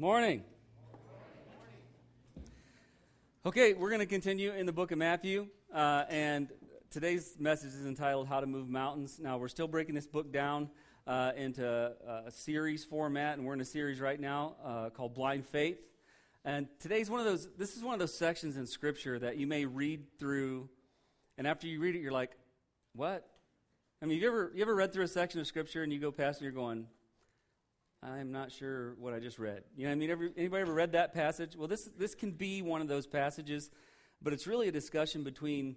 [0.00, 0.44] Morning.
[3.44, 6.52] Okay, we're going to continue in the book of Matthew, uh, and
[6.88, 9.18] today's message is entitled How to Move Mountains.
[9.20, 10.70] Now, we're still breaking this book down
[11.08, 15.44] uh, into a series format, and we're in a series right now uh, called Blind
[15.44, 15.84] Faith.
[16.44, 19.48] And today's one of those, this is one of those sections in Scripture that you
[19.48, 20.68] may read through,
[21.38, 22.30] and after you read it, you're like,
[22.94, 23.28] what?
[24.00, 26.12] I mean, you ever, you ever read through a section of Scripture and you go
[26.12, 26.86] past and you're going,
[28.02, 29.64] I'm not sure what I just read.
[29.76, 31.56] You know, I mean, every, anybody ever read that passage?
[31.56, 33.70] Well, this this can be one of those passages,
[34.22, 35.76] but it's really a discussion between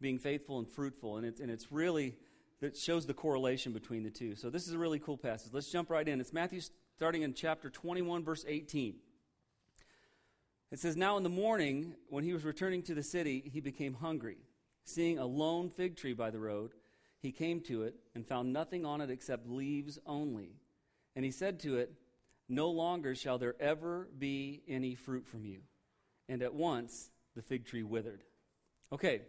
[0.00, 2.16] being faithful and fruitful, and it's and it's really
[2.60, 4.34] that shows the correlation between the two.
[4.34, 5.52] So this is a really cool passage.
[5.52, 6.20] Let's jump right in.
[6.20, 6.60] It's Matthew
[6.96, 8.96] starting in chapter 21, verse 18.
[10.70, 13.94] It says, Now in the morning, when he was returning to the city, he became
[13.94, 14.36] hungry.
[14.84, 16.72] Seeing a lone fig tree by the road,
[17.22, 20.59] he came to it and found nothing on it except leaves only
[21.16, 21.92] and he said to it,
[22.48, 25.60] No longer shall there ever be any fruit from you.
[26.28, 28.22] And at once the fig tree withered.
[28.92, 29.22] Okay,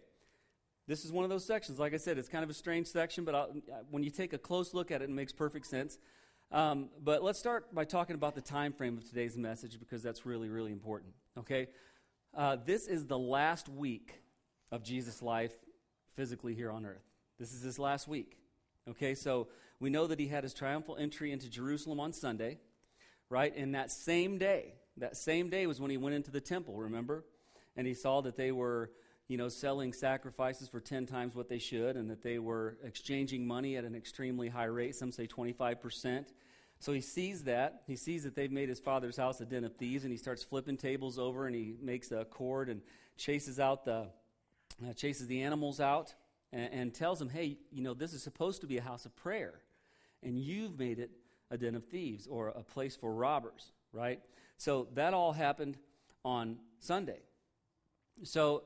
[0.87, 1.79] this is one of those sections.
[1.79, 3.55] Like I said, it's kind of a strange section, but I'll,
[3.89, 5.97] when you take a close look at it, it makes perfect sense.
[6.51, 10.25] Um, but let's start by talking about the time frame of today's message because that's
[10.25, 11.13] really, really important.
[11.37, 11.67] Okay,
[12.35, 14.21] uh, this is the last week
[14.71, 15.53] of Jesus' life
[16.13, 17.05] physically here on earth.
[17.39, 18.40] This is his last week.
[18.89, 19.47] Okay, so
[19.79, 22.57] we know that he had his triumphal entry into Jerusalem on Sunday,
[23.29, 23.55] right?
[23.55, 27.23] And that same day, that same day was when he went into the temple, remember?
[27.75, 28.91] And he saw that they were,
[29.27, 33.45] you know, selling sacrifices for 10 times what they should and that they were exchanging
[33.45, 36.25] money at an extremely high rate, some say 25%.
[36.79, 37.83] So he sees that.
[37.85, 40.43] He sees that they've made his father's house a den of thieves, and he starts
[40.43, 42.81] flipping tables over, and he makes a cord and
[43.17, 44.07] chases out the
[44.83, 46.15] uh, chases the animals out,
[46.51, 49.15] and, and tells them, "Hey, you know, this is supposed to be a house of
[49.15, 49.61] prayer
[50.23, 51.11] and you've made it
[51.49, 54.19] a den of thieves or a place for robbers, right?
[54.57, 55.77] So that all happened
[56.23, 57.19] on Sunday.
[58.23, 58.63] So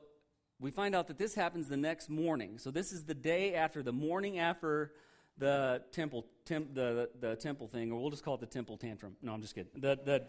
[0.60, 2.58] we find out that this happens the next morning.
[2.58, 4.92] So this is the day after, the morning after
[5.38, 9.16] the temple, temp, the, the temple thing, or we'll just call it the temple tantrum.
[9.22, 9.70] No, I'm just kidding.
[9.74, 10.24] The, the,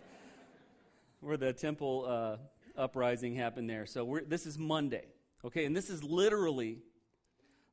[1.19, 2.37] where the temple uh,
[2.79, 3.85] uprising happened there.
[3.85, 5.05] So this is Monday,
[5.45, 5.65] okay?
[5.65, 6.79] And this is literally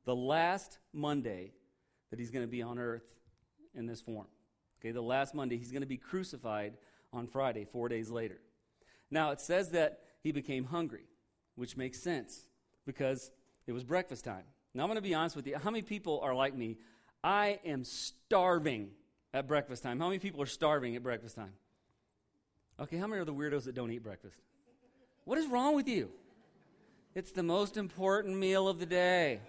[0.05, 1.51] the last Monday
[2.09, 3.15] that he's going to be on earth
[3.73, 4.27] in this form.
[4.79, 6.77] Okay, the last Monday, he's going to be crucified
[7.11, 8.39] on Friday, four days later.
[9.09, 11.05] Now, it says that he became hungry,
[11.55, 12.47] which makes sense
[12.85, 13.31] because
[13.67, 14.43] it was breakfast time.
[14.73, 15.57] Now, I'm going to be honest with you.
[15.57, 16.77] How many people are like me?
[17.23, 18.89] I am starving
[19.33, 19.99] at breakfast time.
[19.99, 21.53] How many people are starving at breakfast time?
[22.79, 24.37] Okay, how many are the weirdos that don't eat breakfast?
[25.23, 26.11] What is wrong with you?
[27.15, 29.39] It's the most important meal of the day.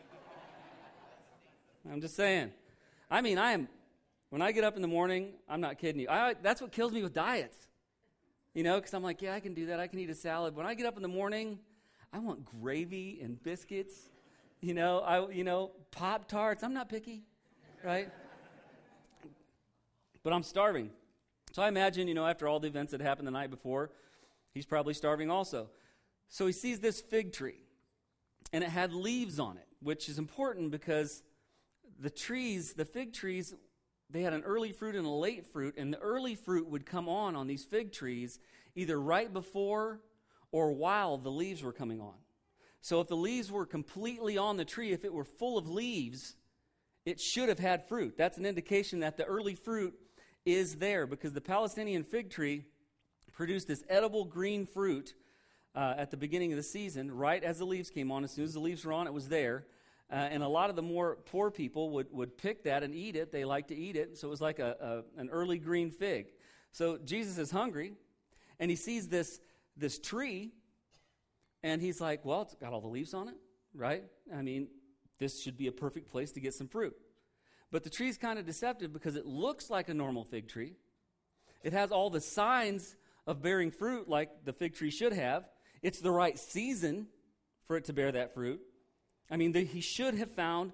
[1.90, 2.52] I'm just saying.
[3.10, 3.68] I mean, I am
[4.30, 6.08] when I get up in the morning, I'm not kidding you.
[6.08, 7.56] I, that's what kills me with diets.
[8.54, 9.78] You know, because I'm like, yeah, I can do that.
[9.78, 10.56] I can eat a salad.
[10.56, 11.58] When I get up in the morning,
[12.12, 13.94] I want gravy and biscuits.
[14.60, 16.64] You know, I you know pop tarts.
[16.64, 17.22] I'm not picky,
[17.84, 18.08] right?
[20.22, 20.90] but I'm starving.
[21.52, 23.90] So I imagine, you know, after all the events that happened the night before,
[24.54, 25.68] he's probably starving also.
[26.28, 27.62] So he sees this fig tree,
[28.52, 31.22] and it had leaves on it, which is important because
[31.98, 33.54] the trees, the fig trees,
[34.10, 37.08] they had an early fruit and a late fruit, and the early fruit would come
[37.08, 38.38] on on these fig trees
[38.74, 40.00] either right before
[40.52, 42.14] or while the leaves were coming on.
[42.80, 46.36] So if the leaves were completely on the tree, if it were full of leaves,
[47.04, 48.16] it should have had fruit.
[48.16, 49.94] That's an indication that the early fruit
[50.44, 52.64] is there because the Palestinian fig tree
[53.32, 55.14] produced this edible green fruit
[55.74, 58.24] uh, at the beginning of the season, right as the leaves came on.
[58.24, 59.66] As soon as the leaves were on, it was there.
[60.10, 63.16] Uh, and a lot of the more poor people would, would pick that and eat
[63.16, 63.32] it.
[63.32, 64.16] They like to eat it.
[64.18, 66.26] So it was like a, a, an early green fig.
[66.70, 67.94] So Jesus is hungry,
[68.60, 69.40] and he sees this,
[69.76, 70.52] this tree,
[71.62, 73.36] and he's like, Well, it's got all the leaves on it,
[73.74, 74.04] right?
[74.32, 74.68] I mean,
[75.18, 76.94] this should be a perfect place to get some fruit.
[77.72, 80.74] But the tree's kind of deceptive because it looks like a normal fig tree.
[81.64, 82.94] It has all the signs
[83.26, 85.48] of bearing fruit like the fig tree should have.
[85.82, 87.08] It's the right season
[87.66, 88.60] for it to bear that fruit.
[89.30, 90.72] I mean, the, he should have found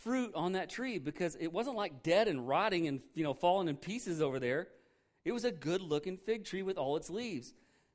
[0.00, 3.68] fruit on that tree because it wasn't like dead and rotting and you know falling
[3.68, 4.68] in pieces over there.
[5.24, 7.52] It was a good looking fig tree with all its leaves.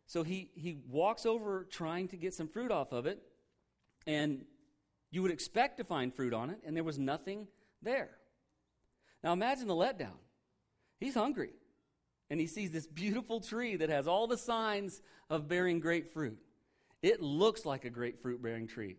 [0.07, 3.21] So he he walks over trying to get some fruit off of it,
[4.05, 4.45] and
[5.09, 7.47] you would expect to find fruit on it, and there was nothing
[7.81, 8.11] there.
[9.23, 10.19] Now imagine the letdown.
[10.99, 11.53] He's hungry,
[12.29, 16.37] and he sees this beautiful tree that has all the signs of bearing great fruit.
[17.01, 18.97] It looks like a great fruit bearing tree.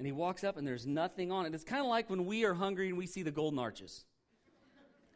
[0.00, 1.54] And he walks up and there's nothing on it.
[1.54, 4.06] It's kind of like when we are hungry and we see the golden arches,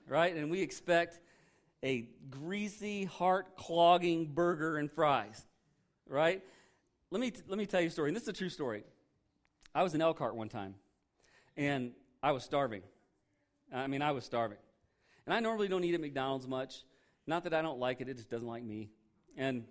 [0.06, 0.36] right?
[0.36, 1.20] And we expect
[1.82, 5.42] a greasy, heart clogging burger and fries,
[6.06, 6.42] right?
[7.10, 8.84] Let me, t- let me tell you a story, and this is a true story.
[9.74, 10.74] I was in Elkhart one time,
[11.56, 11.92] and
[12.22, 12.82] I was starving.
[13.72, 14.58] I mean, I was starving.
[15.24, 16.82] And I normally don't eat at McDonald's much.
[17.26, 18.90] Not that I don't like it, it just doesn't like me.
[19.38, 19.64] And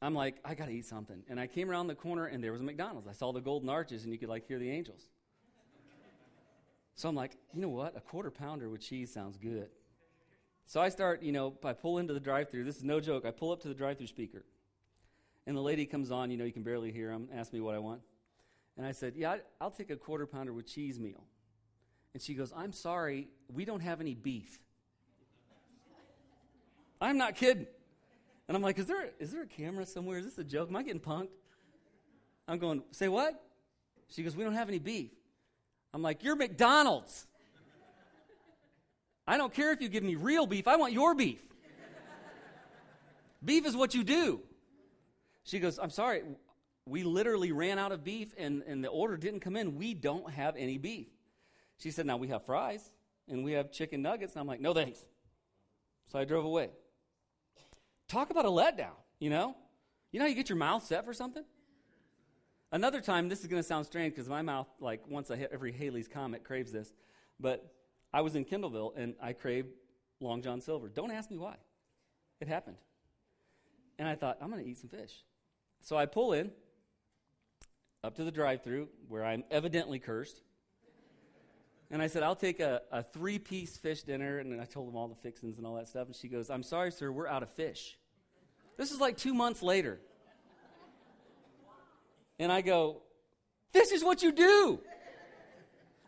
[0.00, 1.22] I'm like, I got to eat something.
[1.28, 3.08] And I came around the corner, and there was a McDonald's.
[3.08, 5.08] I saw the golden arches, and you could like hear the angels.
[6.94, 7.96] So I'm like, you know what?
[7.96, 9.68] A quarter pounder with cheese sounds good.
[10.66, 12.64] So I start, you know, I pull into the drive through.
[12.64, 13.24] This is no joke.
[13.24, 14.44] I pull up to the drive through speaker.
[15.46, 17.74] And the lady comes on, you know, you can barely hear him, asks me what
[17.74, 18.02] I want.
[18.76, 21.24] And I said, Yeah, I'll take a quarter pounder with cheese meal.
[22.12, 24.58] And she goes, I'm sorry, we don't have any beef.
[27.00, 27.66] I'm not kidding.
[28.48, 30.18] And I'm like, is there, is there a camera somewhere?
[30.18, 30.70] Is this a joke?
[30.70, 31.28] Am I getting punked?
[32.48, 33.40] I'm going, say what?
[34.08, 35.10] She goes, we don't have any beef.
[35.92, 37.26] I'm like, you're McDonald's.
[39.26, 41.42] I don't care if you give me real beef, I want your beef.
[43.44, 44.40] beef is what you do.
[45.44, 46.22] She goes, I'm sorry,
[46.86, 49.76] we literally ran out of beef and, and the order didn't come in.
[49.76, 51.08] We don't have any beef.
[51.78, 52.90] She said, Now we have fries
[53.28, 54.32] and we have chicken nuggets.
[54.32, 55.04] And I'm like, No thanks.
[56.10, 56.70] So I drove away.
[58.08, 59.54] Talk about a letdown, you know?
[60.10, 61.44] You know how you get your mouth set for something?
[62.72, 65.50] Another time, this is going to sound strange because my mouth, like once I hit
[65.52, 66.92] every Halley's Comet, craves this.
[67.38, 67.72] But
[68.12, 69.68] I was in Kendallville and I craved
[70.20, 70.88] Long John Silver.
[70.88, 71.56] Don't ask me why.
[72.40, 72.76] It happened.
[73.98, 75.12] And I thought, I'm going to eat some fish.
[75.80, 76.50] So I pull in
[78.04, 80.42] up to the drive through where I'm evidently cursed.
[81.90, 84.38] And I said, I'll take a, a three piece fish dinner.
[84.38, 86.06] And I told them all the fixings and all that stuff.
[86.06, 87.96] And she goes, I'm sorry, sir, we're out of fish.
[88.76, 90.00] This is like two months later.
[92.38, 93.02] And I go,
[93.72, 94.80] This is what you do.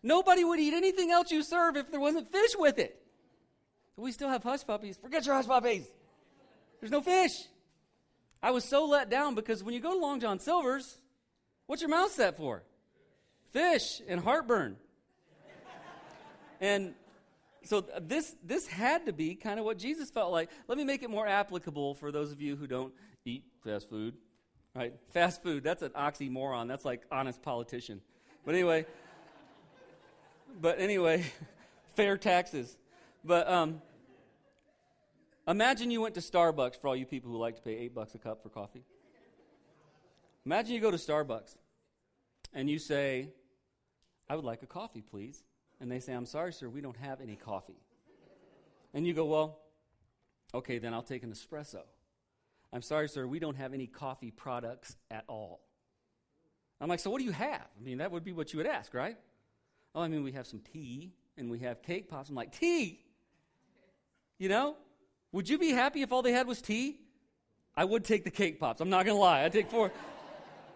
[0.02, 2.96] Nobody would eat anything else you serve if there wasn't fish with it.
[3.96, 4.96] We still have hush puppies.
[4.96, 5.86] Forget your hush puppies.
[6.80, 7.32] There's no fish.
[8.42, 10.98] I was so let down because when you go to Long John Silver's,
[11.66, 12.62] what's your mouth set for?
[13.52, 14.76] Fish and heartburn.
[16.60, 16.94] And
[17.64, 20.50] so this this had to be kind of what Jesus felt like.
[20.68, 22.92] Let me make it more applicable for those of you who don't
[23.24, 24.14] eat fast food.
[24.74, 24.94] Right?
[25.12, 26.68] Fast food, that's an oxymoron.
[26.68, 28.00] That's like honest politician.
[28.44, 28.86] But anyway,
[30.60, 31.24] but anyway,
[31.96, 32.76] fair taxes.
[33.24, 33.82] But um,
[35.46, 38.14] imagine you went to Starbucks for all you people who like to pay eight bucks
[38.14, 38.84] a cup for coffee.
[40.46, 41.56] Imagine you go to Starbucks
[42.54, 43.28] and you say,
[44.28, 45.42] I would like a coffee, please.
[45.80, 47.80] And they say, I'm sorry, sir, we don't have any coffee.
[48.92, 49.58] And you go, Well,
[50.54, 51.82] okay, then I'll take an espresso.
[52.72, 55.60] I'm sorry, sir, we don't have any coffee products at all.
[56.80, 57.66] I'm like, So what do you have?
[57.78, 59.16] I mean, that would be what you would ask, right?
[59.94, 62.28] Oh, I mean, we have some tea and we have cake pops.
[62.28, 63.00] I'm like, Tea?
[64.38, 64.76] You know?
[65.32, 66.98] Would you be happy if all they had was tea?
[67.76, 68.80] I would take the cake pops.
[68.80, 69.44] I'm not going to lie.
[69.44, 69.92] I'd take four.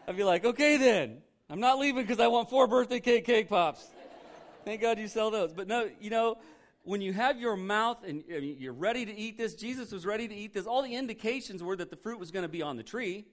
[0.07, 1.23] I'd be like, okay then.
[1.51, 3.85] I'm not leaving because I want four birthday cake cake pops.
[4.65, 5.53] Thank God you sell those.
[5.53, 6.39] But no, you know,
[6.83, 10.35] when you have your mouth and you're ready to eat this, Jesus was ready to
[10.35, 10.67] eat this.
[10.67, 13.27] All the indications were that the fruit was going to be on the tree.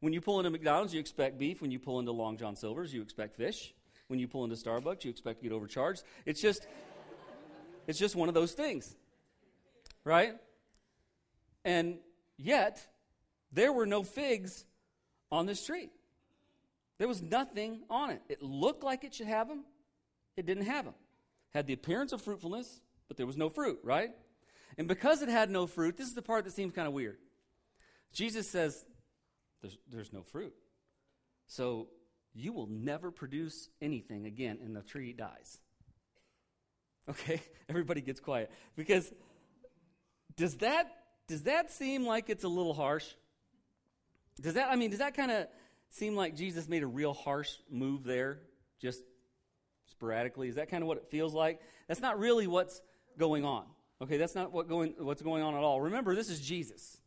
[0.00, 1.62] When you pull into McDonald's, you expect beef.
[1.62, 3.74] When you pull into Long John Silver's, you expect fish.
[4.08, 6.02] When you pull into Starbucks, you expect to get overcharged.
[6.26, 6.66] It's just,
[7.86, 8.94] it's just one of those things,
[10.04, 10.34] right?
[11.64, 11.98] And
[12.36, 12.86] yet,
[13.50, 14.66] there were no figs
[15.32, 15.88] on this tree.
[16.98, 18.22] There was nothing on it.
[18.28, 19.64] It looked like it should have them.
[20.36, 20.94] It didn't have them.
[21.52, 24.10] Had the appearance of fruitfulness, but there was no fruit, right?
[24.76, 27.18] And because it had no fruit, this is the part that seems kind of weird.
[28.12, 28.84] Jesus says,
[29.60, 30.54] there's, there's no fruit.
[31.46, 31.88] So
[32.34, 35.58] you will never produce anything again, and the tree dies.
[37.08, 37.40] Okay?
[37.68, 38.50] Everybody gets quiet.
[38.76, 39.12] Because
[40.36, 40.90] does that
[41.26, 43.06] does that seem like it's a little harsh?
[44.40, 45.46] Does that I mean, does that kind of
[45.90, 48.40] seem like Jesus made a real harsh move there?
[48.80, 49.02] Just
[49.86, 50.48] sporadically?
[50.48, 51.60] Is that kind of what it feels like?
[51.88, 52.80] That's not really what's
[53.18, 53.64] going on.
[54.02, 55.80] Okay, that's not what going, what's going on at all.
[55.80, 56.98] Remember, this is Jesus.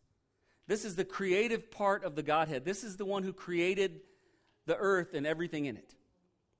[0.67, 2.65] This is the creative part of the Godhead.
[2.65, 4.01] This is the one who created
[4.65, 5.95] the earth and everything in it.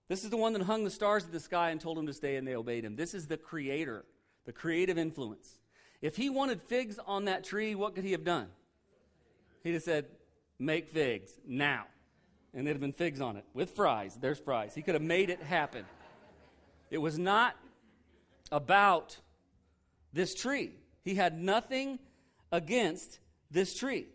[0.08, 2.14] This is the one that hung the stars in the sky and told them to
[2.14, 2.96] stay, and they obeyed him.
[2.96, 4.06] This is the creator,
[4.46, 5.60] the creative influence.
[6.02, 8.48] If he wanted figs on that tree, what could he have done?
[9.64, 10.06] He'd have said,
[10.60, 11.86] Make figs now.
[12.54, 14.18] And there'd have been figs on it with fries.
[14.20, 14.74] There's fries.
[14.74, 15.86] He could have made it happen.
[16.90, 17.56] It was not
[18.52, 19.18] about
[20.14, 20.72] this tree.
[21.04, 22.00] He had nothing
[22.52, 23.20] against
[23.52, 24.08] this tree,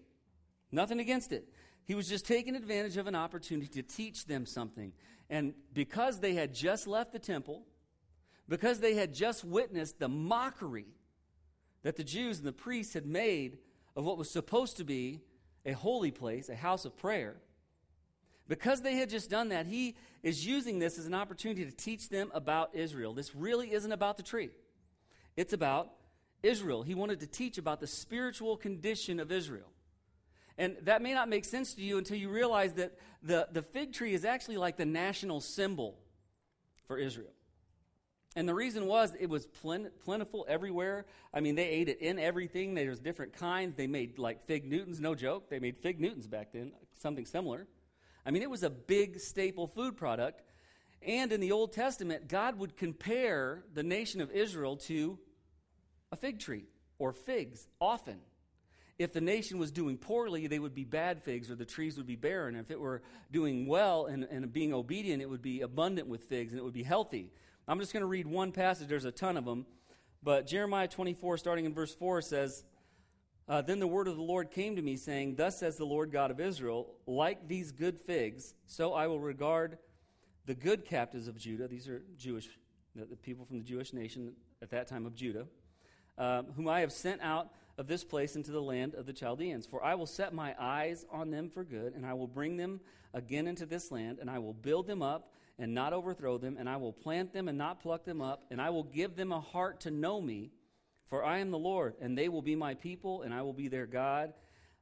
[0.71, 1.49] nothing against it.
[1.85, 4.93] He was just taking advantage of an opportunity to teach them something.
[5.29, 7.67] And because they had just left the temple,
[8.49, 10.87] because they had just witnessed the mockery
[11.83, 13.59] that the Jews and the priests had made
[13.97, 15.21] of what was supposed to be
[15.65, 17.37] a holy place, a house of prayer.
[18.53, 22.11] Because they had just done that, he is using this as an opportunity to teach
[22.11, 23.15] them about Israel.
[23.15, 24.51] This really isn't about the tree,
[25.39, 25.91] it's about
[26.43, 26.83] Israel.
[26.83, 29.73] He wanted to teach about the spiritual condition of Israel.
[30.59, 33.95] And that may not make sense to you until you realize that the, the fig
[33.95, 35.97] tree is actually like the national symbol
[36.87, 37.33] for Israel.
[38.37, 41.07] And the reason was it was plentiful everywhere.
[41.33, 42.75] I mean, they ate it in everything.
[42.75, 43.77] There was different kinds.
[43.77, 45.49] They made like fig Newtons, no joke.
[45.49, 47.67] They made fig Newtons back then, something similar.
[48.25, 50.43] I mean, it was a big staple food product.
[51.05, 55.19] And in the Old Testament, God would compare the nation of Israel to
[56.13, 56.67] a fig tree
[56.99, 58.21] or figs often.
[58.99, 62.07] If the nation was doing poorly, they would be bad figs or the trees would
[62.07, 62.55] be barren.
[62.55, 63.03] If it were
[63.33, 66.73] doing well and, and being obedient, it would be abundant with figs and it would
[66.73, 67.33] be healthy.
[67.67, 69.67] I'm just going to read one passage, there's a ton of them.
[70.23, 72.65] But Jeremiah 24, starting in verse 4, says,
[73.49, 76.13] uh, Then the word of the Lord came to me, saying, Thus says the Lord
[76.13, 79.79] God of Israel, like these good figs, so I will regard
[80.47, 81.69] the good captives of Judah.
[81.69, 82.49] These are Jewish,
[82.95, 85.47] the, people from the Jewish nation at that time of Judah,
[86.19, 89.67] um, whom I have sent out of this place into the land of the Chaldeans.
[89.67, 92.81] For I will set my eyes on them for good, and I will bring them
[93.15, 96.69] again into this land, and I will build them up and not overthrow them, and
[96.69, 99.41] I will plant them and not pluck them up, and I will give them a
[99.41, 100.51] heart to know me,
[101.13, 103.69] for I am the Lord, and they will be my people, and I will be
[103.69, 104.33] their God,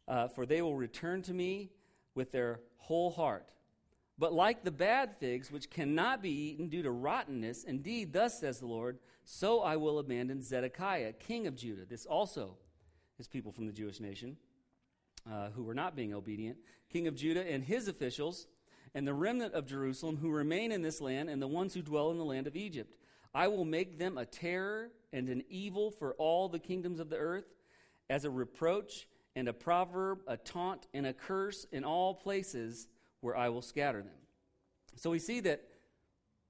[0.06, 1.72] uh, for they will return to me
[2.14, 3.52] with their whole heart.
[4.16, 8.60] But like the bad figs, which cannot be eaten due to rottenness, indeed, thus says
[8.60, 11.84] the Lord, so I will abandon Zedekiah, king of Judah.
[11.84, 12.58] This also
[13.18, 14.36] is people from the Jewish nation
[15.28, 16.58] uh, who were not being obedient,
[16.92, 18.46] king of Judah, and his officials
[18.94, 22.12] and the remnant of Jerusalem who remain in this land, and the ones who dwell
[22.12, 22.94] in the land of Egypt.
[23.34, 27.16] I will make them a terror and an evil for all the kingdoms of the
[27.16, 27.46] earth,
[28.08, 32.88] as a reproach and a proverb, a taunt and a curse in all places
[33.20, 34.18] where I will scatter them.
[34.96, 35.62] So we see that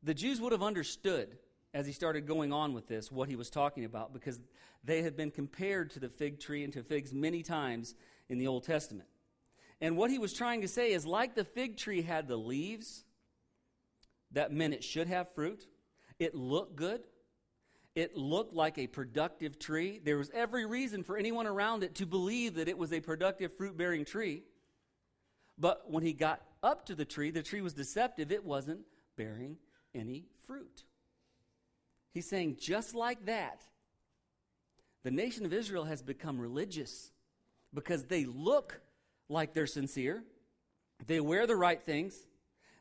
[0.03, 1.37] the Jews would have understood
[1.75, 4.41] as he started going on with this what he was talking about because
[4.83, 7.95] they had been compared to the fig tree and to figs many times
[8.29, 9.09] in the Old Testament.
[9.81, 13.05] And what he was trying to say is like the fig tree had the leaves,
[14.33, 15.67] that meant it should have fruit.
[16.19, 17.03] It looked good.
[17.95, 20.01] It looked like a productive tree.
[20.03, 23.57] There was every reason for anyone around it to believe that it was a productive
[23.57, 24.45] fruit bearing tree.
[25.59, 28.31] But when he got up to the tree, the tree was deceptive.
[28.31, 28.81] It wasn't
[29.17, 29.57] bearing
[29.95, 30.85] any fruit.
[32.13, 33.63] He's saying, just like that,
[35.03, 37.11] the nation of Israel has become religious
[37.73, 38.81] because they look
[39.29, 40.25] like they're sincere.
[41.07, 42.15] They wear the right things.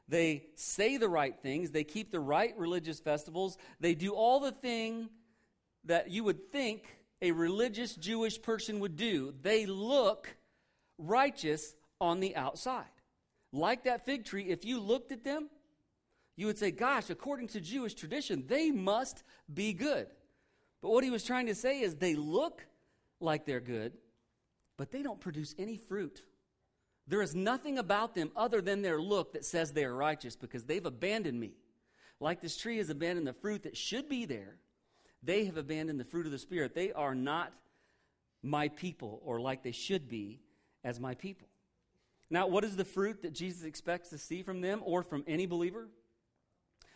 [0.09, 1.69] They say the right things.
[1.69, 3.57] They keep the right religious festivals.
[3.79, 5.09] They do all the thing
[5.85, 9.33] that you would think a religious Jewish person would do.
[9.41, 10.35] They look
[10.97, 12.85] righteous on the outside.
[13.53, 15.49] Like that fig tree, if you looked at them,
[16.35, 19.23] you would say, Gosh, according to Jewish tradition, they must
[19.53, 20.07] be good.
[20.81, 22.65] But what he was trying to say is they look
[23.19, 23.93] like they're good,
[24.77, 26.23] but they don't produce any fruit.
[27.09, 30.65] There is nothing about them other than their look that says they are righteous because
[30.65, 31.53] they've abandoned me.
[32.19, 34.57] Like this tree has abandoned the fruit that should be there,
[35.23, 36.75] they have abandoned the fruit of the Spirit.
[36.75, 37.51] They are not
[38.41, 40.39] my people or like they should be
[40.83, 41.47] as my people.
[42.29, 45.47] Now, what is the fruit that Jesus expects to see from them or from any
[45.47, 45.89] believer?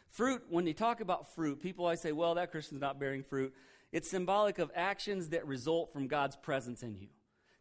[0.09, 3.51] Fruit, when you talk about fruit, people always say, well, that Christian's not bearing fruit.
[3.91, 7.07] It's symbolic of actions that result from God's presence in you.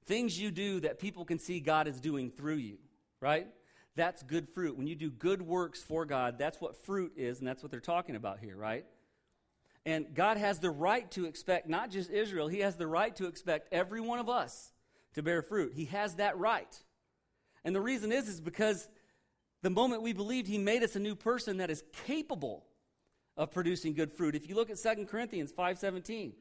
[0.06, 2.78] Things you do that people can see God is doing through you,
[3.20, 3.46] right?
[3.94, 4.76] That's good fruit.
[4.76, 7.80] When you do good works for God, that's what fruit is, and that's what they're
[7.80, 8.86] talking about here, right?
[9.84, 13.26] And God has the right to expect not just Israel, He has the right to
[13.26, 14.72] expect every one of us
[15.14, 15.72] to bear fruit.
[15.74, 16.76] He has that right.
[17.64, 18.88] And the reason is, is because
[19.62, 22.64] the moment we believed, He made us a new person that is capable
[23.36, 24.34] of producing good fruit.
[24.34, 26.32] If you look at 2 Corinthians 5.17,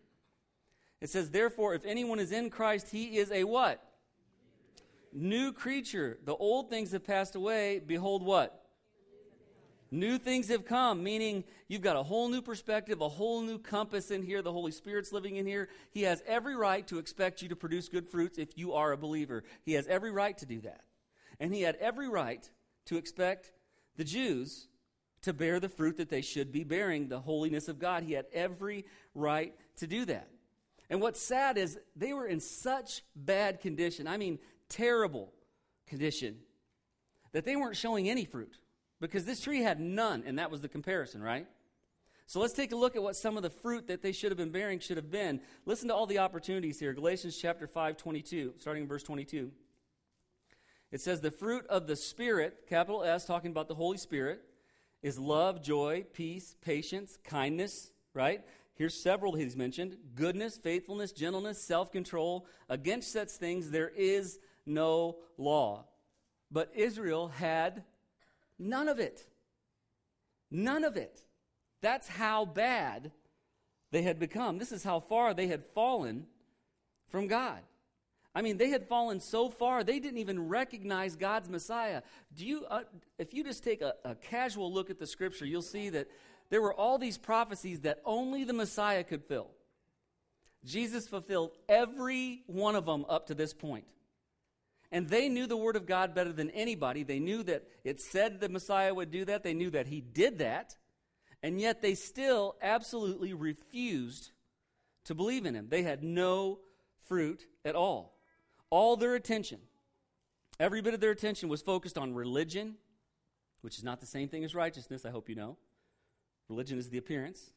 [1.02, 3.84] it says, Therefore, if anyone is in Christ, he is a what?
[5.12, 6.20] New creature.
[6.24, 7.80] The old things have passed away.
[7.80, 8.62] Behold, what?
[9.94, 14.10] New things have come, meaning you've got a whole new perspective, a whole new compass
[14.10, 14.42] in here.
[14.42, 15.68] The Holy Spirit's living in here.
[15.92, 18.98] He has every right to expect you to produce good fruits if you are a
[18.98, 19.44] believer.
[19.64, 20.84] He has every right to do that.
[21.42, 22.50] And he had every right
[22.86, 23.52] to expect
[23.98, 24.70] the Jews
[25.24, 28.04] to bear the fruit that they should be bearing, the holiness of God.
[28.04, 30.30] He had every right to do that.
[30.92, 35.32] And what's sad is they were in such bad condition, I mean, terrible
[35.88, 36.40] condition,
[37.32, 38.58] that they weren't showing any fruit
[39.00, 41.48] because this tree had none, and that was the comparison, right?
[42.28, 44.38] So let's take a look at what some of the fruit that they should have
[44.38, 45.40] been bearing should have been.
[45.66, 46.94] Listen to all the opportunities here.
[46.94, 49.50] Galatians chapter 5, 22, starting in verse 22.
[50.92, 54.42] It says, The fruit of the Spirit, capital S, talking about the Holy Spirit,
[55.02, 58.42] is love, joy, peace, patience, kindness, right?
[58.76, 62.46] Here's several he's mentioned goodness, faithfulness, gentleness, self control.
[62.70, 65.86] Against such things there is no law.
[66.52, 67.84] But Israel had
[68.58, 69.28] none of it.
[70.50, 71.22] None of it.
[71.82, 73.12] That's how bad
[73.92, 74.58] they had become.
[74.58, 76.28] This is how far they had fallen
[77.08, 77.60] from God.
[78.34, 82.02] I mean, they had fallen so far they didn't even recognize God's Messiah.
[82.34, 82.84] Do you, uh,
[83.18, 86.08] if you just take a, a casual look at the Scripture, you'll see that
[86.52, 89.48] there were all these prophecies that only the Messiah could fill.
[90.66, 93.86] Jesus fulfilled every one of them up to this point.
[94.92, 97.04] And they knew the Word of God better than anybody.
[97.04, 99.44] They knew that it said the Messiah would do that.
[99.44, 100.76] They knew that He did that.
[101.42, 104.32] And yet they still absolutely refused
[105.06, 105.68] to believe in Him.
[105.70, 106.60] They had no
[107.08, 108.20] fruit at all.
[108.70, 109.60] All their attention,
[110.60, 112.76] every bit of their attention was focused on religion,
[113.62, 115.58] which is not the same thing as righteousness, I hope you know.
[116.52, 117.52] Religion is the appearance,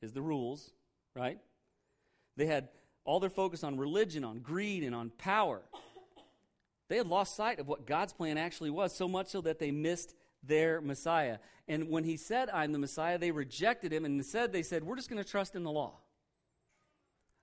[0.00, 0.70] is the rules,
[1.16, 1.40] right?
[2.36, 2.68] They had
[3.04, 5.62] all their focus on religion, on greed, and on power.
[6.88, 9.72] They had lost sight of what God's plan actually was, so much so that they
[9.72, 11.38] missed their Messiah.
[11.66, 14.94] And when he said, I'm the Messiah, they rejected him and instead they said, We're
[14.94, 15.94] just going to trust in the law.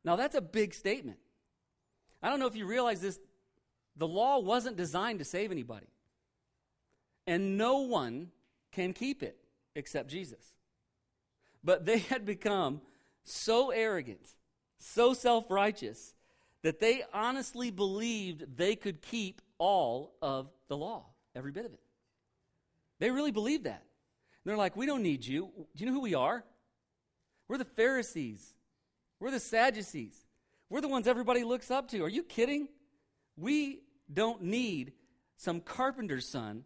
[0.05, 1.19] Now, that's a big statement.
[2.21, 3.19] I don't know if you realize this.
[3.97, 5.87] The law wasn't designed to save anybody.
[7.27, 8.31] And no one
[8.71, 9.37] can keep it
[9.75, 10.53] except Jesus.
[11.63, 12.81] But they had become
[13.23, 14.27] so arrogant,
[14.77, 16.13] so self righteous,
[16.61, 21.05] that they honestly believed they could keep all of the law,
[21.35, 21.79] every bit of it.
[22.99, 23.83] They really believed that.
[24.45, 25.49] they're like, we don't need you.
[25.75, 26.43] Do you know who we are?
[27.47, 28.53] We're the Pharisees.
[29.19, 30.15] We're the Sadducees.
[30.69, 32.03] We're the ones everybody looks up to.
[32.03, 32.67] Are you kidding?
[33.37, 34.93] We don't need
[35.37, 36.63] some carpenter's son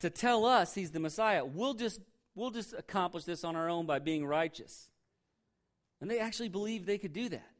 [0.00, 1.44] to tell us he's the Messiah.
[1.44, 2.00] We'll just,
[2.34, 4.88] we'll just accomplish this on our own by being righteous.
[6.00, 7.50] And they actually believed they could do that.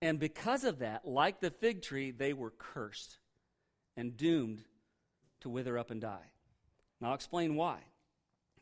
[0.00, 3.18] And because of that, like the fig tree, they were cursed
[3.96, 4.62] and doomed
[5.40, 6.30] to wither up and die.
[7.00, 7.78] Now, I'll explain why.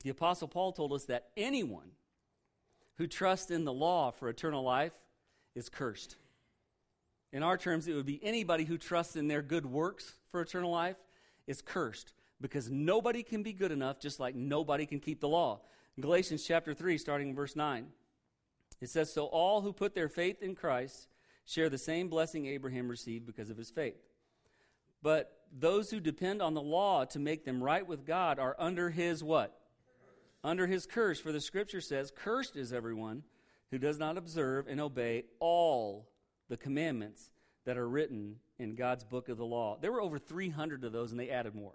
[0.03, 1.91] The Apostle Paul told us that anyone
[2.97, 4.93] who trusts in the law for eternal life
[5.55, 6.17] is cursed.
[7.33, 10.71] In our terms, it would be anybody who trusts in their good works for eternal
[10.71, 10.97] life
[11.47, 15.61] is cursed because nobody can be good enough, just like nobody can keep the law.
[15.99, 17.87] Galatians chapter 3, starting in verse 9,
[18.81, 21.09] it says, So all who put their faith in Christ
[21.47, 23.97] share the same blessing Abraham received because of his faith.
[25.03, 28.91] But those who depend on the law to make them right with God are under
[28.91, 29.59] his what?
[30.45, 31.21] Under his curse.
[31.21, 33.23] For the scripture says, Cursed is everyone
[33.71, 36.09] who does not observe and obey all
[36.49, 37.31] the commandments
[37.65, 39.79] that are written in God's book of the law.
[39.81, 41.75] There were over 300 of those, and they added more.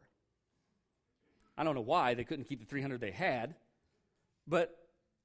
[1.61, 3.53] I don't know why they couldn't keep the 300 they had,
[4.47, 4.75] but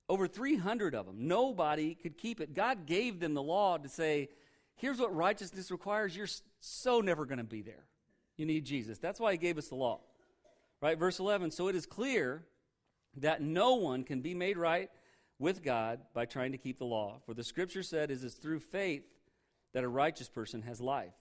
[0.07, 1.27] over 300 of them.
[1.27, 2.53] Nobody could keep it.
[2.53, 4.29] God gave them the law to say,
[4.75, 6.14] here's what righteousness requires.
[6.14, 6.29] You're
[6.61, 7.87] so never going to be there.
[8.37, 8.99] You need Jesus.
[8.99, 10.01] That's why He gave us the law.
[10.83, 10.99] Right?
[10.99, 12.44] Verse 11 So it is clear
[13.16, 14.90] that no one can be made right
[15.38, 17.22] with God by trying to keep the law.
[17.25, 19.05] For the scripture said, it is through faith
[19.72, 21.14] that a righteous person has life.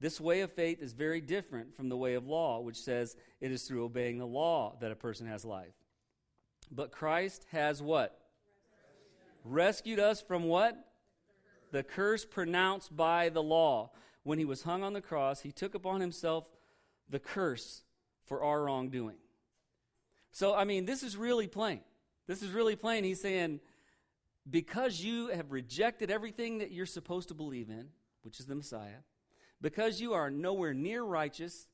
[0.00, 3.52] This way of faith is very different from the way of law, which says it
[3.52, 5.74] is through obeying the law that a person has life.
[6.70, 8.18] But Christ has what?
[9.44, 10.76] Rescued us from what?
[11.72, 13.90] The curse pronounced by the law.
[14.22, 16.48] When he was hung on the cross, he took upon himself
[17.08, 17.82] the curse
[18.24, 19.16] for our wrongdoing.
[20.32, 21.80] So, I mean, this is really plain.
[22.26, 23.02] This is really plain.
[23.02, 23.60] He's saying,
[24.48, 27.88] because you have rejected everything that you're supposed to believe in,
[28.22, 29.02] which is the Messiah,
[29.60, 31.68] because you are nowhere near righteous,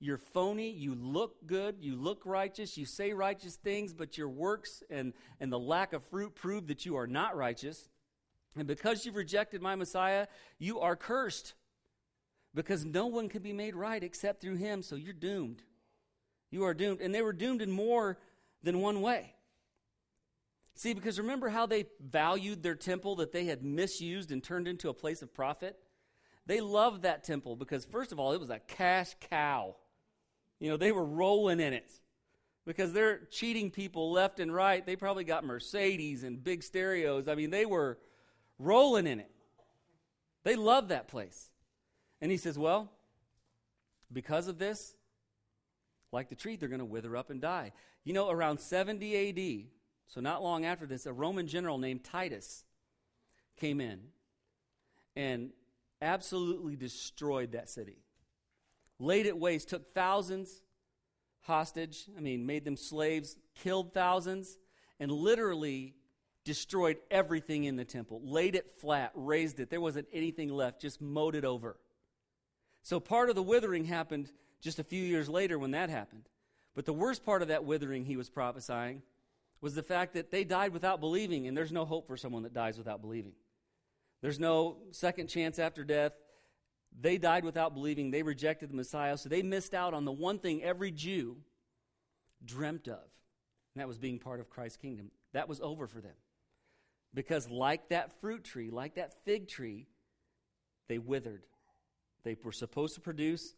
[0.00, 4.82] you're phony, you look good, you look righteous, you say righteous things, but your works
[4.90, 7.88] and, and the lack of fruit prove that you are not righteous.
[8.56, 10.26] And because you've rejected my Messiah,
[10.58, 11.54] you are cursed.
[12.54, 15.62] Because no one can be made right except through him, so you're doomed.
[16.50, 17.00] You are doomed.
[17.00, 18.18] And they were doomed in more
[18.62, 19.34] than one way.
[20.74, 24.88] See, because remember how they valued their temple that they had misused and turned into
[24.88, 25.78] a place of profit?
[26.46, 29.76] They loved that temple because, first of all, it was a cash cow.
[30.58, 31.90] You know, they were rolling in it
[32.66, 34.84] because they're cheating people left and right.
[34.84, 37.28] They probably got Mercedes and big stereos.
[37.28, 37.98] I mean, they were
[38.58, 39.30] rolling in it.
[40.44, 41.50] They loved that place.
[42.20, 42.90] And he says, Well,
[44.12, 44.94] because of this,
[46.12, 47.72] like the tree, they're going to wither up and die.
[48.04, 49.66] You know, around 70 AD,
[50.08, 52.64] So, not long after this, a Roman general named Titus
[53.56, 54.00] came in
[55.14, 55.50] and
[56.02, 57.96] absolutely destroyed that city.
[58.98, 60.60] Laid it waste, took thousands
[61.42, 64.58] hostage, I mean, made them slaves, killed thousands,
[65.00, 65.94] and literally
[66.44, 69.70] destroyed everything in the temple, laid it flat, razed it.
[69.70, 71.78] There wasn't anything left, just mowed it over.
[72.82, 76.28] So part of the withering happened just a few years later when that happened.
[76.74, 79.02] But the worst part of that withering he was prophesying
[79.60, 82.54] was the fact that they died without believing, and there's no hope for someone that
[82.54, 83.34] dies without believing.
[84.22, 86.16] There's no second chance after death.
[86.98, 88.10] They died without believing.
[88.10, 91.36] They rejected the Messiah, so they missed out on the one thing every Jew
[92.44, 93.02] dreamt of,
[93.74, 95.10] and that was being part of Christ's kingdom.
[95.32, 96.14] That was over for them.
[97.14, 99.86] Because, like that fruit tree, like that fig tree,
[100.88, 101.44] they withered.
[102.24, 103.54] They were supposed to produce,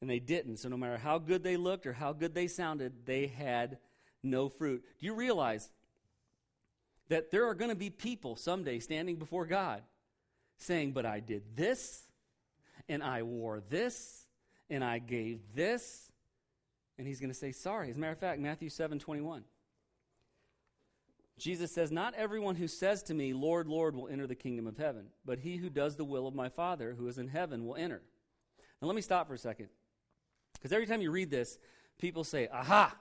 [0.00, 0.58] and they didn't.
[0.58, 3.78] So, no matter how good they looked or how good they sounded, they had
[4.22, 4.84] no fruit.
[4.98, 5.70] Do you realize
[7.08, 9.82] that there are going to be people someday standing before God
[10.58, 12.02] saying, But I did this,
[12.88, 14.26] and I wore this,
[14.70, 16.10] and I gave this?
[16.98, 17.90] And he's going to say, Sorry.
[17.90, 19.44] As a matter of fact, Matthew 7 21.
[21.38, 24.76] Jesus says, Not everyone who says to me, Lord, Lord, will enter the kingdom of
[24.76, 27.76] heaven, but he who does the will of my Father who is in heaven will
[27.76, 28.02] enter.
[28.80, 29.68] Now, let me stop for a second.
[30.54, 31.58] Because every time you read this,
[31.98, 32.96] people say, Aha!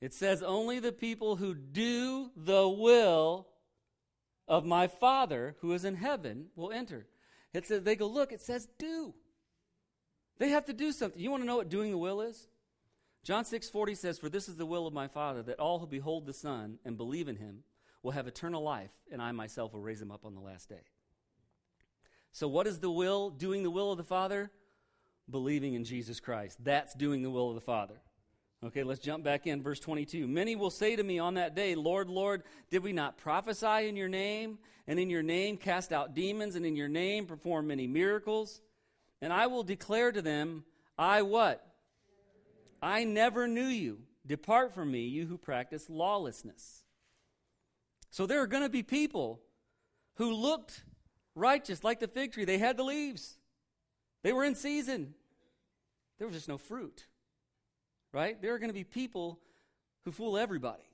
[0.00, 3.48] It says, Only the people who do the will
[4.48, 7.06] of my Father who is in heaven will enter.
[7.52, 9.14] It says, They go, Look, it says, Do.
[10.38, 11.20] They have to do something.
[11.20, 12.48] You want to know what doing the will is?
[13.26, 16.26] John 6:40 says, "For this is the will of my Father, that all who behold
[16.26, 17.64] the Son and believe in him
[18.02, 20.84] will have eternal life, and I myself will raise him up on the last day."
[22.30, 23.30] So what is the will?
[23.30, 24.52] Doing the will of the Father?
[25.28, 26.62] Believing in Jesus Christ.
[26.62, 28.00] That's doing the will of the Father.
[28.64, 30.26] Okay, let's jump back in verse 22.
[30.26, 33.96] Many will say to me on that day, "Lord, Lord, did we not prophesy in
[33.96, 37.86] your name, and in your name cast out demons, and in your name perform many
[37.86, 38.62] miracles?"
[39.20, 40.64] And I will declare to them,
[40.98, 41.66] I what?
[42.82, 44.06] I never knew you.
[44.26, 46.84] Depart from me, you who practice lawlessness.
[48.10, 49.42] So there are going to be people
[50.14, 50.84] who looked
[51.34, 52.44] righteous like the fig tree.
[52.44, 53.38] They had the leaves,
[54.22, 55.14] they were in season.
[56.18, 57.06] There was just no fruit.
[58.16, 58.40] Right?
[58.40, 59.38] There are going to be people
[60.06, 60.88] who fool everybody.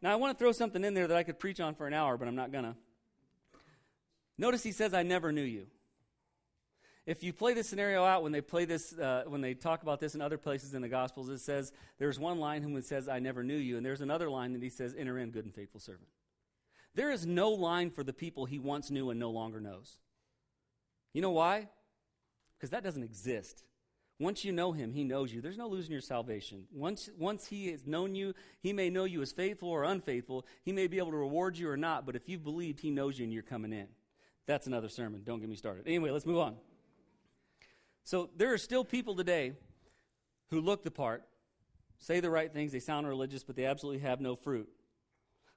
[0.00, 1.94] Now, I want to throw something in there that I could preach on for an
[1.94, 2.76] hour, but I'm not going to.
[4.38, 5.66] Notice he says, I never knew you
[7.06, 9.98] if you play this scenario out when they play this uh, when they talk about
[9.98, 13.08] this in other places in the gospels it says there's one line whom it says
[13.08, 15.52] i never knew you and there's another line that he says enter in good and
[15.52, 16.06] faithful servant
[16.94, 19.98] there is no line for the people he once knew and no longer knows
[21.12, 21.66] you know why
[22.56, 23.64] because that doesn't exist
[24.22, 25.40] once you know him he knows you.
[25.40, 26.64] There's no losing your salvation.
[26.72, 30.46] Once, once he has known you he may know you as faithful or unfaithful.
[30.62, 33.18] He may be able to reward you or not but if you've believed he knows
[33.18, 33.88] you and you're coming in.
[34.46, 35.22] That's another sermon.
[35.24, 35.86] Don't get me started.
[35.86, 36.56] Anyway let's move on.
[38.04, 39.52] So there are still people today
[40.50, 41.24] who look the part,
[41.98, 44.68] say the right things, they sound religious, but they absolutely have no fruit.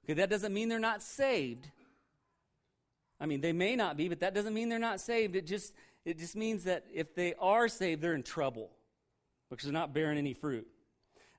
[0.04, 1.68] Okay, that doesn't mean they're not saved.
[3.18, 5.36] I mean, they may not be, but that doesn't mean they're not saved.
[5.36, 5.74] It just
[6.06, 8.70] it just means that if they are saved, they're in trouble
[9.50, 10.66] because they're not bearing any fruit.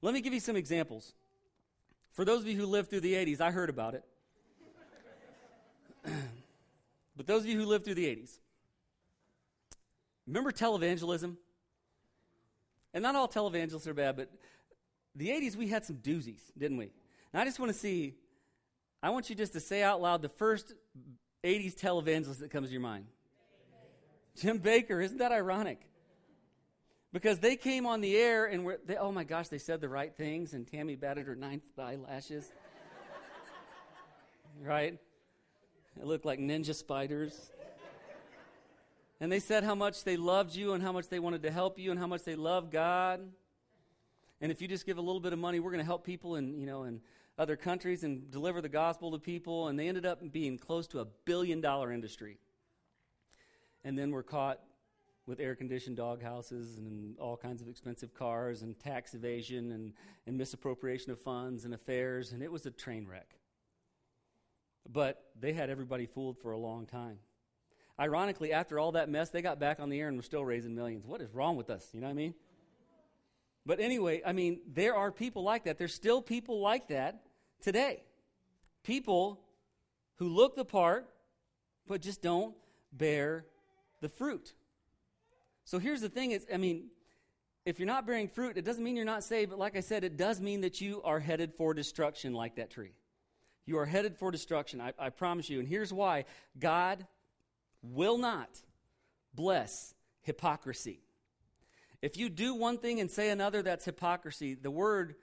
[0.04, 1.14] Let me give you some examples.
[2.12, 4.04] For those of you who lived through the 80s, I heard about it.
[7.18, 8.38] but those of you who lived through the 80s,
[10.28, 11.38] Remember televangelism?
[12.94, 14.30] And not all televangelists are bad, but
[15.16, 16.92] the 80s we had some doozies, didn't we?
[17.34, 18.16] And I just want to see,
[19.02, 20.74] I want you just to say out loud the first
[21.44, 23.06] 80s televangelist that comes to your mind.
[24.38, 25.82] Jim Bakker, isn't that ironic?
[27.12, 29.90] Because they came on the air and were, they, oh my gosh, they said the
[29.90, 32.52] right things, and Tammy batted her ninth eyelashes.
[34.62, 35.00] right?
[36.00, 37.52] It looked like ninja spiders.
[39.20, 41.80] And they said how much they loved you and how much they wanted to help
[41.80, 43.22] you and how much they love God.
[44.42, 46.36] And if you just give a little bit of money, we're going to help people
[46.36, 47.02] in, you know, in
[47.40, 49.70] other countries and deliver the gospel to people.
[49.70, 52.38] And they ended up being close to a billion dollar industry.
[53.84, 54.60] And then we're caught
[55.26, 59.94] with air conditioned dog houses and all kinds of expensive cars and tax evasion and,
[60.26, 62.32] and misappropriation of funds and affairs.
[62.32, 63.36] And it was a train wreck.
[64.90, 67.18] But they had everybody fooled for a long time.
[68.00, 70.76] Ironically, after all that mess, they got back on the air and were still raising
[70.76, 71.06] millions.
[71.06, 71.90] What is wrong with us?
[71.94, 72.36] You know what I mean?
[73.66, 75.78] But anyway, I mean, there are people like that.
[75.78, 77.22] There's still people like that
[77.62, 78.04] today.
[78.84, 79.42] People
[80.20, 81.10] who look the part,
[81.86, 82.56] but just don't
[82.94, 83.46] bear
[84.02, 84.54] the fruit.
[85.66, 86.90] So here's the thing is, I mean,
[87.66, 90.04] if you're not bearing fruit, it doesn't mean you're not saved, but like I said,
[90.04, 92.94] it does mean that you are headed for destruction like that tree.
[93.66, 95.60] You are headed for destruction, I, I promise you.
[95.60, 96.24] And here's why
[96.58, 97.06] God
[97.82, 98.50] will not
[99.34, 101.02] bless hypocrisy.
[102.02, 104.54] If you do one thing and say another, that's hypocrisy.
[104.56, 105.16] The word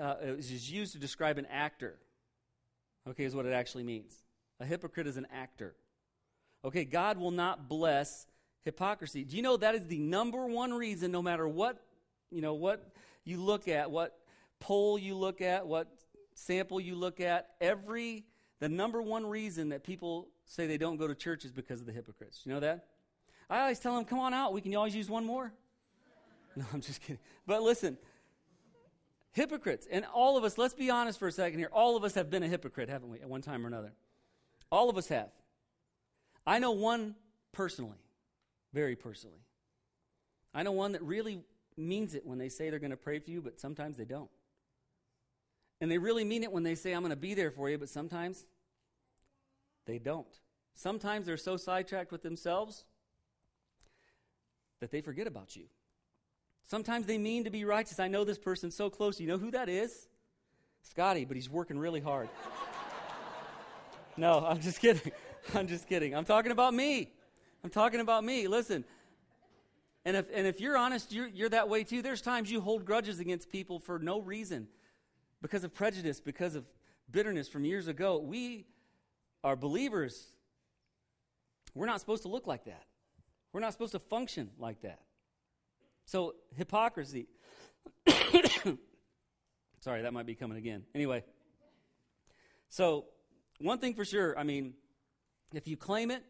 [0.00, 1.98] uh, is used to describe an actor,
[3.08, 4.14] okay, is what it actually means.
[4.60, 5.74] A hypocrite is an actor.
[6.66, 8.26] Okay, God will not bless
[8.64, 9.22] hypocrisy.
[9.22, 11.80] Do you know that is the number one reason, no matter what,
[12.32, 12.92] you know, what
[13.24, 14.18] you look at, what
[14.58, 15.86] poll you look at, what
[16.34, 18.24] sample you look at, every,
[18.58, 21.86] the number one reason that people say they don't go to church is because of
[21.86, 22.42] the hypocrites.
[22.44, 22.86] You know that?
[23.48, 24.52] I always tell them, come on out.
[24.52, 25.52] We can always use one more.
[26.58, 27.18] No, I'm just kidding.
[27.46, 27.98] But listen,
[29.32, 31.68] hypocrites, and all of us, let's be honest for a second here.
[31.70, 33.92] All of us have been a hypocrite, haven't we, at one time or another?
[34.72, 35.28] All of us have.
[36.46, 37.16] I know one
[37.52, 37.98] personally
[38.76, 39.40] very personally.
[40.54, 41.40] I know one that really
[41.78, 44.30] means it when they say they're going to pray for you, but sometimes they don't.
[45.80, 47.78] And they really mean it when they say, I'm going to be there for you,
[47.78, 48.44] but sometimes
[49.86, 50.26] they don't.
[50.74, 52.84] Sometimes they're so sidetracked with themselves
[54.80, 55.64] that they forget about you.
[56.66, 57.98] Sometimes they mean to be righteous.
[57.98, 59.18] I know this person so close.
[59.20, 60.06] You know who that is?
[60.82, 62.28] Scotty, but he's working really hard.
[64.18, 65.12] no, I'm just kidding.
[65.54, 66.14] I'm just kidding.
[66.14, 67.12] I'm talking about me.
[67.62, 68.48] I'm talking about me.
[68.48, 68.84] Listen.
[70.04, 72.02] And if, and if you're honest, you're, you're that way too.
[72.02, 74.68] There's times you hold grudges against people for no reason
[75.42, 76.64] because of prejudice, because of
[77.10, 78.18] bitterness from years ago.
[78.18, 78.66] We
[79.42, 80.28] are believers.
[81.74, 82.84] We're not supposed to look like that.
[83.52, 85.00] We're not supposed to function like that.
[86.04, 87.26] So, hypocrisy.
[89.80, 90.84] Sorry, that might be coming again.
[90.94, 91.24] Anyway,
[92.68, 93.06] so
[93.60, 94.74] one thing for sure, I mean,
[95.52, 96.22] if you claim it,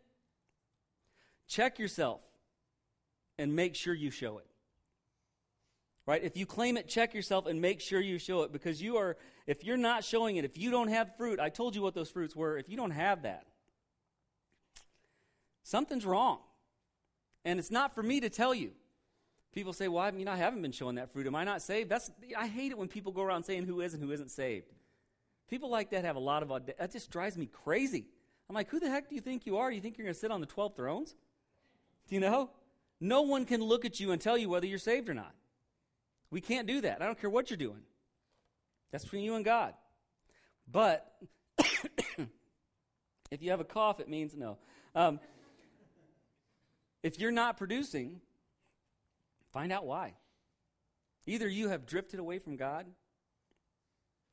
[1.49, 2.23] check yourself
[3.39, 4.47] and make sure you show it.
[6.07, 6.23] Right?
[6.23, 9.17] If you claim it, check yourself and make sure you show it because you are,
[9.47, 12.11] if you're not showing it, if you don't have fruit, I told you what those
[12.11, 12.59] fruits were.
[12.59, 13.47] If you don't have that,
[15.65, 16.39] something's wrong.
[17.45, 18.71] And it's not for me to tell you.
[19.53, 21.27] People say, well, I mean, I haven't been showing that fruit.
[21.27, 21.89] Am I not saved?
[21.89, 24.67] That's, I hate it when people go around saying who is and who isn't saved.
[25.49, 28.07] People like that have a lot of, that just drives me crazy.
[28.49, 29.71] I'm like, who the heck do you think you are?
[29.71, 31.15] Do you think you're going to sit on the 12 thrones?
[32.09, 32.51] Do you know?
[33.01, 35.35] No one can look at you and tell you whether you're saved or not.
[36.31, 37.03] We can't do that.
[37.03, 37.83] I don't care what you're doing.
[38.91, 39.75] That's between you and God.
[40.71, 41.13] But
[43.31, 44.59] if you have a cough, it means no.
[44.95, 45.21] Um,
[47.03, 48.21] if you're not producing,
[49.53, 50.15] find out why.
[51.27, 52.87] Either you have drifted away from God,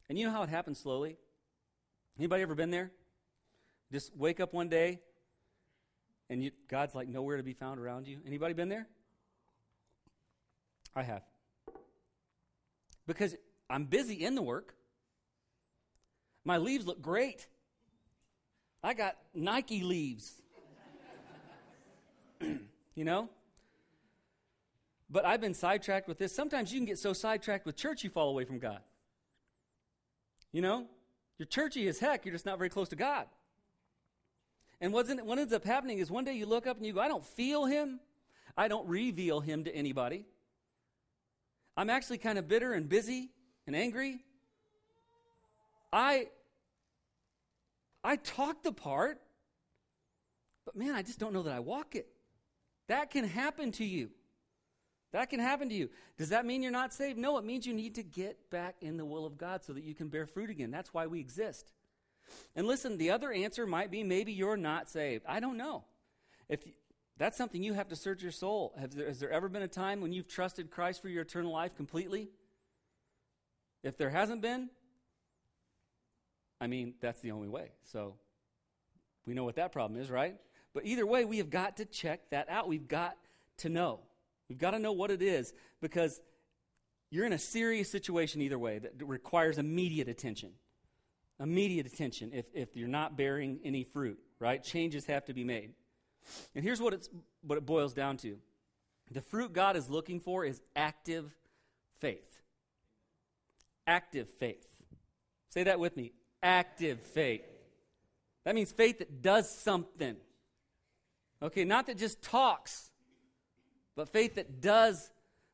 [0.10, 1.18] and you know how it happens slowly.
[2.18, 2.92] Anybody ever been there?
[3.94, 5.00] Just wake up one day
[6.28, 8.18] and you, God's like nowhere to be found around you.
[8.26, 8.88] Anybody been there?
[10.96, 11.22] I have.
[13.06, 13.36] Because
[13.70, 14.74] I'm busy in the work.
[16.44, 17.48] My leaves look great.
[18.84, 20.42] I got Nike leaves.
[22.42, 23.30] you know?
[25.08, 26.34] But I've been sidetracked with this.
[26.34, 28.80] Sometimes you can get so sidetracked with church you fall away from God.
[30.52, 30.88] You know?
[31.38, 33.28] You're churchy as heck, you're just not very close to God.
[34.84, 37.08] And what ends up happening is one day you look up and you go, I
[37.08, 38.02] don't feel him.
[38.58, 40.26] I don't reveal him to anybody.
[41.78, 43.30] I'm actually kind of bitter and busy
[43.66, 44.20] and angry.
[45.94, 46.28] I
[48.04, 49.22] I talk the part,
[50.66, 52.10] but man, I just don't know that I walk it.
[52.90, 54.10] That can happen to you.
[55.14, 55.92] That can happen to you.
[56.18, 57.18] Does that mean you're not saved?
[57.18, 59.86] No, it means you need to get back in the will of God so that
[59.86, 60.72] you can bear fruit again.
[60.72, 61.72] That's why we exist.
[62.56, 65.26] And listen, the other answer might be maybe you're not saved.
[65.28, 65.84] I don't know.
[66.50, 66.64] If
[67.18, 68.74] that's something you have to search your soul.
[68.92, 71.76] There, has there ever been a time when you've trusted Christ for your eternal life
[71.76, 72.30] completely?
[73.84, 74.70] If there hasn't been,
[76.60, 77.72] I mean, that's the only way.
[77.92, 78.16] So
[79.26, 80.36] we know what that problem is, right?
[80.74, 82.68] But either way, we have got to check that out.
[82.68, 83.16] We've got
[83.58, 84.00] to know.
[84.50, 86.20] We've got to know what it is because
[87.10, 90.52] you're in a serious situation either way that requires immediate attention
[91.44, 94.64] immediate attention if, if you're not bearing any fruit, right?
[94.64, 95.74] Changes have to be made.
[96.56, 97.10] And here's what, it's,
[97.42, 98.38] what it boils down to
[99.12, 101.32] the fruit God is looking for is active
[102.00, 102.42] faith.
[103.86, 104.66] Active faith.
[105.50, 107.46] Say that with me active faith.
[108.44, 110.18] That means faith that does something.
[111.42, 112.92] Okay, not that just talks,
[113.96, 115.10] but faith that does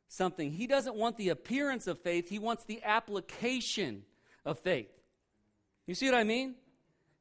[0.07, 0.51] something.
[0.51, 4.03] He doesn't want the appearance of faith, he wants the application
[4.43, 4.89] of faith.
[5.89, 6.53] You see what I mean?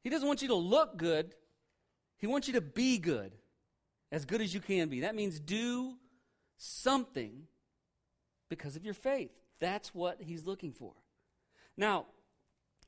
[0.03, 1.33] He doesn't want you to look good,
[2.19, 3.31] He wants you to be good,
[4.11, 4.99] as good as you can be.
[4.99, 5.95] That means do
[6.55, 7.47] something
[8.47, 9.31] because of your faith.
[9.59, 10.93] That's what he's looking for.
[11.77, 12.05] Now,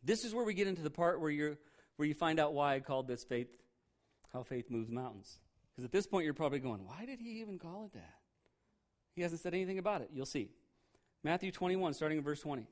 [0.04, 1.58] this is where we get into the part where you're
[1.96, 3.48] where you find out why I called this faith
[4.32, 5.40] how faith moves mountains.
[5.72, 8.20] Because at this point you're probably going, why did he even call it that?
[9.16, 10.12] He hasn't said anything about it.
[10.14, 10.52] You'll see.
[11.24, 12.68] Matthew 21, starting in verse 20.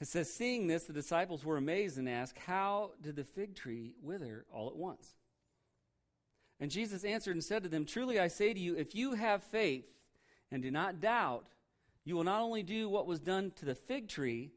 [0.00, 3.94] It says, Seeing this, the disciples were amazed and asked, How did the fig tree
[4.02, 5.14] wither all at once?
[6.60, 9.42] And Jesus answered and said to them, Truly I say to you, if you have
[9.42, 9.84] faith
[10.50, 11.46] and do not doubt,
[12.04, 14.50] you will not only do what was done to the fig tree,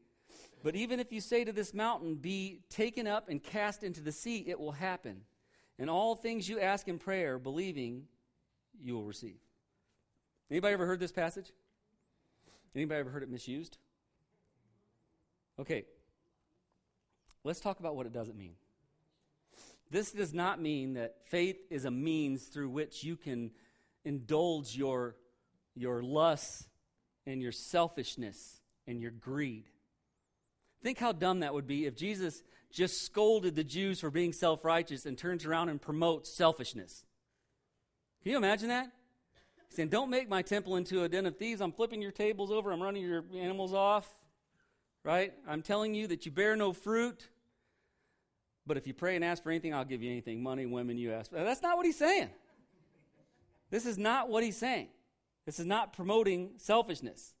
[0.62, 4.12] but even if you say to this mountain, Be taken up and cast into the
[4.12, 5.22] sea, it will happen.
[5.78, 8.04] And all things you ask in prayer, believing,
[8.82, 9.38] you will receive.
[10.50, 11.52] Anybody ever heard this passage?
[12.74, 13.78] Anybody ever heard it misused?
[15.58, 15.84] Okay.
[17.44, 18.54] Let's talk about what it doesn't mean.
[19.90, 23.52] This does not mean that faith is a means through which you can
[24.04, 25.16] indulge your,
[25.74, 26.66] your lusts
[27.24, 29.64] and your selfishness and your greed.
[30.82, 32.42] Think how dumb that would be if Jesus
[32.72, 37.04] just scolded the Jews for being self righteous and turns around and promotes selfishness.
[38.22, 38.90] Can you imagine that?
[39.68, 41.60] He's saying, Don't make my temple into a den of thieves.
[41.60, 42.72] I'm flipping your tables over.
[42.72, 44.08] I'm running your animals off.
[45.06, 45.32] Right?
[45.46, 47.28] I'm telling you that you bear no fruit.
[48.66, 51.12] But if you pray and ask for anything, I'll give you anything money, women, you
[51.12, 51.30] ask.
[51.30, 52.28] That's not what he's saying.
[53.70, 54.88] This is not what he's saying.
[55.44, 57.34] This is not promoting selfishness.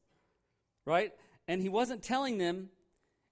[0.84, 1.12] Right?
[1.48, 2.68] And he wasn't telling them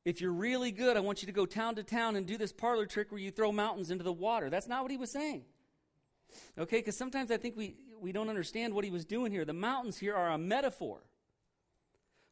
[0.04, 2.52] if you're really good, I want you to go town to town and do this
[2.52, 4.50] parlor trick where you throw mountains into the water.
[4.50, 5.44] That's not what he was saying.
[6.58, 9.44] Okay, because sometimes I think we, we don't understand what he was doing here.
[9.44, 11.02] The mountains here are a metaphor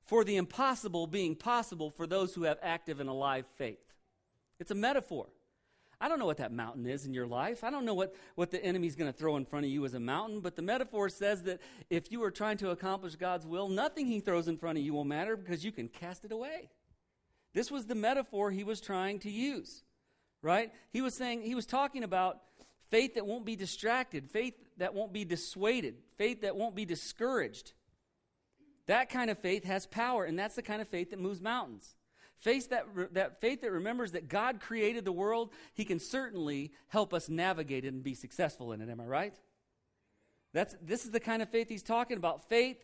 [0.04, 3.94] for the impossible being possible for those who have active and alive faith.
[4.58, 5.26] It's a metaphor.
[6.00, 7.62] I don't know what that mountain is in your life.
[7.62, 9.94] I don't know what, what the enemy's going to throw in front of you as
[9.94, 11.60] a mountain, but the metaphor says that
[11.90, 14.92] if you are trying to accomplish God's will, nothing he throws in front of you
[14.92, 16.70] will matter because you can cast it away.
[17.54, 19.84] This was the metaphor he was trying to use,
[20.42, 20.72] right?
[20.90, 22.40] He was saying, he was talking about
[22.90, 27.74] faith that won't be distracted, faith that won't be dissuaded, faith that won't be discouraged.
[28.86, 31.94] That kind of faith has power, and that's the kind of faith that moves mountains.
[32.38, 37.14] Faith that, that faith that remembers that God created the world, He can certainly help
[37.14, 38.88] us navigate it and be successful in it.
[38.88, 39.34] Am I right?
[40.52, 42.48] That's, this is the kind of faith He's talking about.
[42.48, 42.78] Faith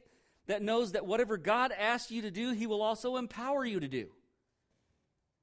[0.46, 3.88] that knows that whatever God asks you to do, He will also empower you to
[3.88, 4.08] do.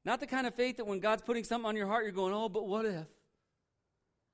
[0.06, 2.34] Not the kind of faith that when God's putting something on your heart, you're going,
[2.34, 3.08] oh, but what if?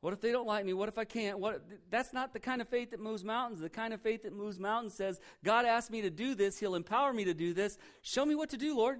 [0.02, 0.74] What if they don't like me?
[0.74, 1.38] What if I can't?
[1.38, 3.62] What, that's not the kind of faith that moves mountains.
[3.62, 6.58] The kind of faith that moves mountains says, God asked me to do this.
[6.58, 7.78] He'll empower me to do this.
[8.02, 9.00] Show me what to do, Lord.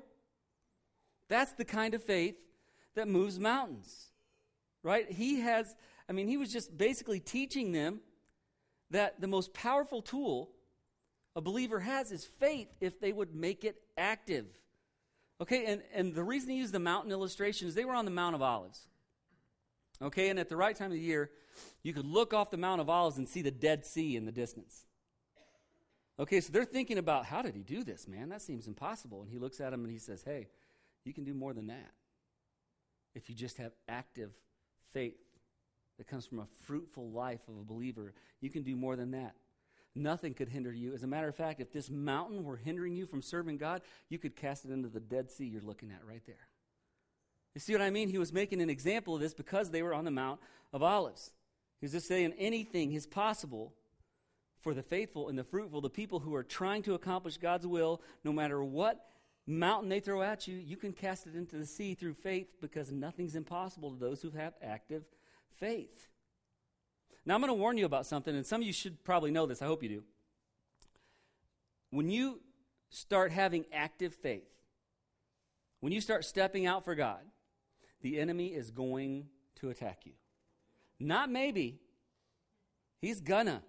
[1.28, 2.36] That's the kind of faith
[2.94, 4.12] that moves mountains,
[4.84, 5.12] right?
[5.12, 5.76] He has,
[6.08, 8.02] I mean, he was just basically teaching them
[8.92, 10.52] that the most powerful tool
[11.36, 14.46] a believer has is faith if they would make it active.
[15.40, 18.12] Okay, and, and the reason he used the mountain illustration is they were on the
[18.12, 18.88] Mount of Olives.
[20.02, 21.30] Okay, and at the right time of the year,
[21.84, 24.32] you could look off the Mount of Olives and see the Dead Sea in the
[24.32, 24.86] distance.
[26.20, 28.30] Okay, so they're thinking about how did he do this, man?
[28.30, 29.22] That seems impossible.
[29.22, 30.48] And he looks at him and he says, Hey,
[31.04, 31.92] you can do more than that.
[33.16, 34.32] If you just have active
[34.94, 35.18] faith
[35.98, 39.36] that comes from a fruitful life of a believer, you can do more than that.
[39.94, 40.94] Nothing could hinder you.
[40.94, 44.18] As a matter of fact, if this mountain were hindering you from serving God, you
[44.20, 46.48] could cast it into the Dead Sea you're looking at right there.
[47.54, 48.10] You see what I mean?
[48.10, 50.40] He was making an example of this because they were on the Mount
[50.72, 51.32] of Olives.
[51.80, 53.74] He was just saying anything is possible
[54.62, 58.02] for the faithful and the fruitful, the people who are trying to accomplish God's will,
[58.24, 59.06] no matter what
[59.48, 62.92] mountain they throw at you, you can cast it into the sea through faith because
[62.92, 65.04] nothing's impossible to those who have active
[65.60, 66.08] faith.
[67.26, 69.46] Now, I'm going to warn you about something, and some of you should probably know
[69.46, 69.62] this.
[69.62, 70.04] I hope you do.
[71.90, 72.40] When you
[72.90, 74.48] start having active faith,
[75.82, 77.22] when you start stepping out for God,
[78.02, 80.14] the enemy is going to attack you.
[81.00, 81.80] Not maybe,
[83.00, 83.64] he's gonna.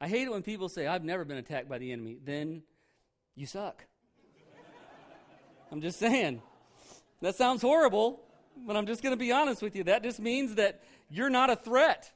[0.00, 2.18] I hate it when people say, I've never been attacked by the enemy.
[2.24, 2.62] Then
[3.34, 3.84] you suck.
[5.72, 6.40] I'm just saying.
[7.20, 8.20] That sounds horrible,
[8.56, 9.84] but I'm just going to be honest with you.
[9.84, 12.12] That just means that you're not a threat.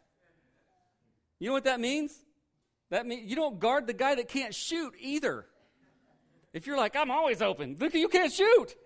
[1.40, 2.14] You know what that means?
[2.90, 5.46] That means you don't guard the guy that can't shoot either.
[6.52, 8.76] If you're like, I'm always open, look, you can't shoot.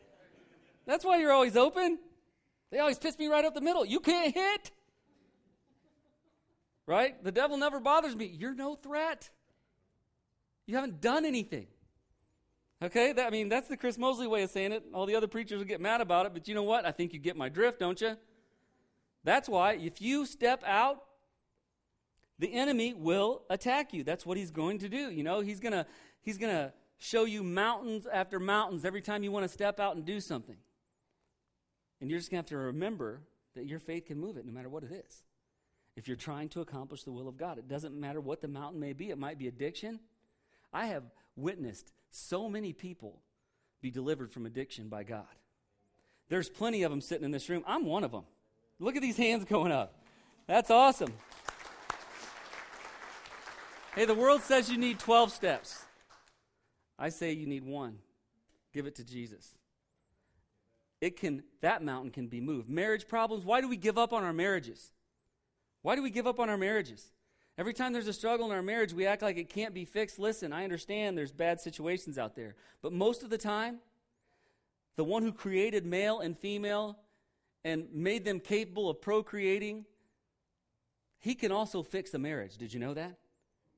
[0.87, 1.99] That's why you're always open.
[2.70, 3.84] They always piss me right up the middle.
[3.84, 4.70] You can't hit.
[6.87, 7.22] Right?
[7.22, 8.26] The devil never bothers me.
[8.26, 9.30] You're no threat.
[10.66, 11.66] You haven't done anything.
[12.82, 13.12] Okay?
[13.12, 14.84] That, I mean, that's the Chris Mosley way of saying it.
[14.93, 16.87] All the other preachers will get mad about it, but you know what?
[16.87, 18.16] I think you get my drift, don't you?
[19.24, 21.03] That's why if you step out
[22.39, 24.05] The enemy will attack you.
[24.05, 25.11] That's what he's going to do.
[25.11, 25.87] You know, he's going to
[26.20, 29.97] he's going to show you mountains after mountains every time you want to step out
[29.97, 30.57] and do something.
[32.01, 33.20] And you're just going to have to remember
[33.55, 35.22] that your faith can move it no matter what it is.
[35.97, 38.80] If you're trying to accomplish the will of God, it doesn't matter what the mountain
[38.80, 39.09] may be.
[39.11, 40.01] It might be addiction.
[40.72, 41.05] I have
[41.36, 43.22] witnessed so many people
[43.80, 45.24] be delivered from addiction by God.
[46.28, 47.62] There's plenty of them sitting in this room.
[47.66, 48.24] I'm one of them.
[48.78, 49.94] Look at these hands going up.
[50.47, 51.12] That's awesome.
[53.94, 55.82] Hey, the world says you need 12 steps.
[56.99, 57.99] I say you need one.
[58.74, 59.55] Give it to Jesus.
[61.01, 62.68] It can that mountain can be moved.
[62.68, 64.92] Marriage problems, why do we give up on our marriages?
[65.82, 67.12] Why do we give up on our marriages?
[67.59, 70.18] Every time there's a struggle in our marriage, we act like it can't be fixed.
[70.18, 73.78] Listen, I understand there's bad situations out there, but most of the time,
[74.97, 76.99] the one who created male and female
[77.64, 79.84] and made them capable of procreating,
[81.18, 82.57] he can also fix a marriage.
[82.57, 83.16] Did you know that?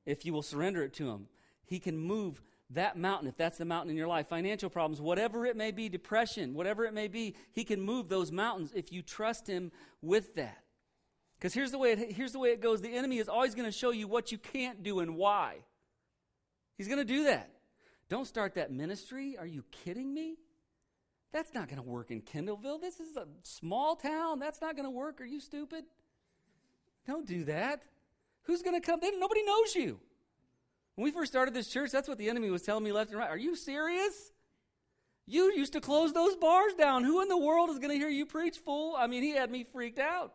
[0.06, 1.28] If you will surrender it to him,
[1.64, 5.46] he can move that mountain, if that's the mountain in your life, financial problems, whatever
[5.46, 9.02] it may be, depression, whatever it may be, he can move those mountains if you
[9.02, 10.62] trust him with that.
[11.38, 12.82] Because here's the way it, here's the way it goes.
[12.82, 15.58] The enemy is always going to show you what you can't do and why.
[16.76, 17.50] He's going to do that.
[18.08, 19.36] Don't start that ministry.
[19.38, 20.36] Are you kidding me?
[21.32, 22.80] That's not going to work in Kendallville.
[22.80, 24.38] This is a small town.
[24.38, 25.20] That's not going to work.
[25.20, 25.84] Are you stupid?
[27.06, 27.82] Don't do that.
[28.42, 29.00] Who's going to come?
[29.00, 30.00] They, nobody knows you.
[30.98, 33.20] When we first started this church, that's what the enemy was telling me left and
[33.20, 33.30] right.
[33.30, 34.32] Are you serious?
[35.28, 37.04] You used to close those bars down.
[37.04, 38.96] Who in the world is going to hear you preach, fool?
[38.98, 40.32] I mean, he had me freaked out.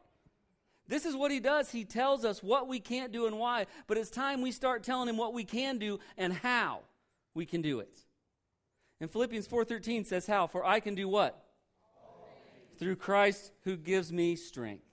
[0.88, 1.70] This is what he does.
[1.70, 5.10] He tells us what we can't do and why, but it's time we start telling
[5.10, 6.80] him what we can do and how
[7.34, 8.00] we can do it.
[9.02, 10.48] And Philippians 4:13 says how?
[10.48, 11.44] For I can do what?
[12.78, 14.86] Through Christ who gives me strength.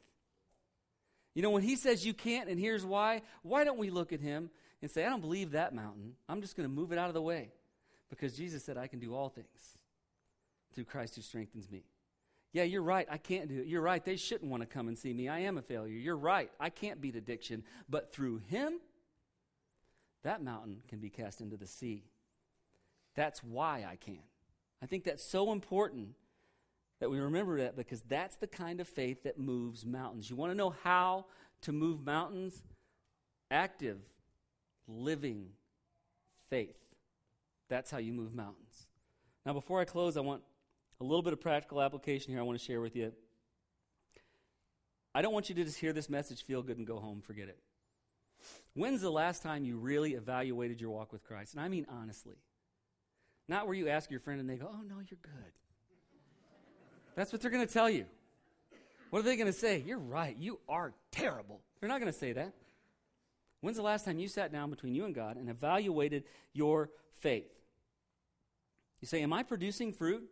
[1.33, 4.21] You know, when he says you can't, and here's why, why don't we look at
[4.21, 4.51] him
[4.83, 6.15] and say, I don't believe that mountain.
[6.29, 7.51] I'm just going to move it out of the way.
[8.09, 9.79] Because Jesus said, I can do all things
[10.75, 11.85] through Christ who strengthens me.
[12.53, 13.07] Yeah, you're right.
[13.09, 13.67] I can't do it.
[13.67, 14.05] You're right.
[14.05, 15.29] They shouldn't want to come and see me.
[15.29, 15.97] I am a failure.
[15.97, 16.51] You're right.
[16.59, 17.63] I can't beat addiction.
[17.89, 18.81] But through Him,
[20.25, 22.05] that mountain can be cast into the sea.
[23.15, 24.19] That's why I can.
[24.83, 26.09] I think that's so important
[26.99, 30.29] that we remember that because that's the kind of faith that moves mountains.
[30.29, 31.27] You want to know how
[31.63, 32.63] to move mountains?
[33.51, 33.99] Active
[34.91, 35.49] living
[36.49, 36.79] faith.
[37.69, 38.87] That's how you move mountains.
[39.47, 40.43] Now, before I close, I want
[41.01, 43.13] a little bit of practical application here I want to share with you.
[45.15, 47.49] I don't want you to just hear this message, feel good, and go home, forget
[47.49, 47.59] it.
[48.75, 51.55] When's the last time you really evaluated your walk with Christ?
[51.55, 52.37] And I mean honestly.
[53.49, 55.53] Not where you ask your friend and they go, oh, no, you're good.
[57.17, 58.07] That's what they're going to tell you.
[59.11, 59.83] What are they going to say?
[59.85, 60.37] You're right.
[60.39, 61.61] You are terrible.
[61.81, 62.53] They're not going to say that.
[63.61, 66.91] When's the last time you sat down between you and God and evaluated your
[67.21, 67.51] faith?
[69.01, 70.25] You say, Am I producing fruit?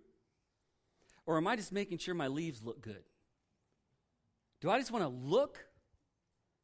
[1.26, 3.02] Or am I just making sure my leaves look good?
[4.62, 5.58] Do I just want to look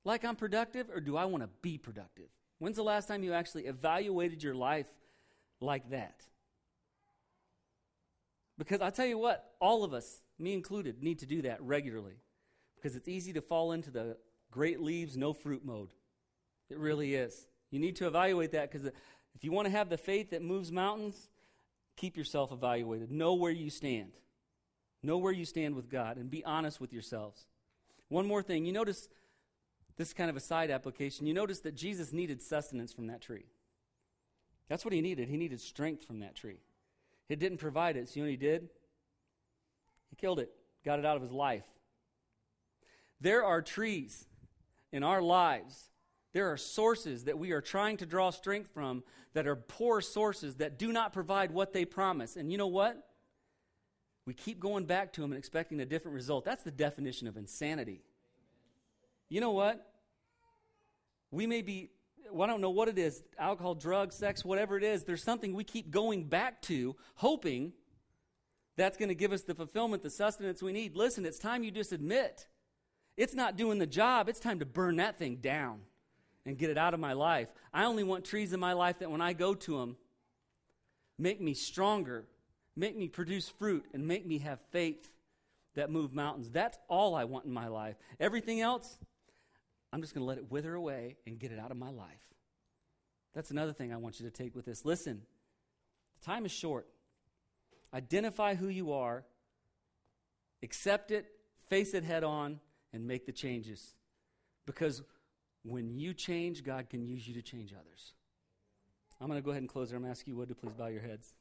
[0.04, 2.28] like I'm productive or do I want to be productive?
[2.58, 4.88] When's the last time you actually evaluated your life
[5.60, 6.22] like that?
[8.56, 12.14] Because I tell you what, all of us, me included, need to do that regularly.
[12.76, 14.16] Because it's easy to fall into the
[14.50, 15.90] great leaves, no fruit mode.
[16.74, 17.46] It really is.
[17.70, 20.72] You need to evaluate that because if you want to have the faith that moves
[20.72, 21.28] mountains,
[21.96, 23.12] keep yourself evaluated.
[23.12, 24.10] Know where you stand.
[25.00, 27.46] Know where you stand with God and be honest with yourselves.
[28.08, 28.64] One more thing.
[28.64, 29.08] You notice
[29.96, 31.26] this kind of a side application.
[31.26, 33.46] You notice that Jesus needed sustenance from that tree.
[34.68, 35.28] That's what he needed.
[35.28, 36.58] He needed strength from that tree.
[37.28, 38.08] It didn't provide it.
[38.08, 38.68] So you know what he did?
[40.10, 40.50] He killed it,
[40.84, 41.66] got it out of his life.
[43.20, 44.26] There are trees
[44.90, 45.90] in our lives
[46.34, 49.04] there are sources that we are trying to draw strength from
[49.34, 52.36] that are poor sources that do not provide what they promise.
[52.36, 53.08] And you know what?
[54.26, 56.44] We keep going back to them and expecting a different result.
[56.44, 58.02] That's the definition of insanity.
[59.28, 59.92] You know what?
[61.30, 61.90] We may be,
[62.32, 65.04] well, I don't know what it is alcohol, drugs, sex, whatever it is.
[65.04, 67.72] There's something we keep going back to, hoping
[68.76, 70.96] that's going to give us the fulfillment, the sustenance we need.
[70.96, 72.48] Listen, it's time you just admit
[73.16, 74.28] it's not doing the job.
[74.28, 75.82] It's time to burn that thing down
[76.46, 77.48] and get it out of my life.
[77.72, 79.96] I only want trees in my life that when I go to them,
[81.18, 82.26] make me stronger,
[82.76, 85.12] make me produce fruit, and make me have faith
[85.74, 86.50] that move mountains.
[86.50, 87.96] That's all I want in my life.
[88.20, 88.98] Everything else,
[89.92, 92.20] I'm just going to let it wither away and get it out of my life.
[93.34, 94.84] That's another thing I want you to take with this.
[94.84, 95.22] Listen,
[96.20, 96.86] the time is short.
[97.92, 99.24] Identify who you are,
[100.62, 101.26] accept it,
[101.68, 102.60] face it head on,
[102.92, 103.94] and make the changes.
[104.66, 105.02] Because
[105.64, 108.12] when you change, God can use you to change others.
[109.20, 109.96] I'm going to go ahead and close there.
[109.96, 111.32] I'm going to ask you, would, to please bow your heads.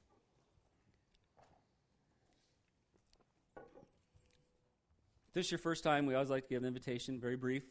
[5.27, 7.63] If this is your first time, we always like to give an invitation, very brief.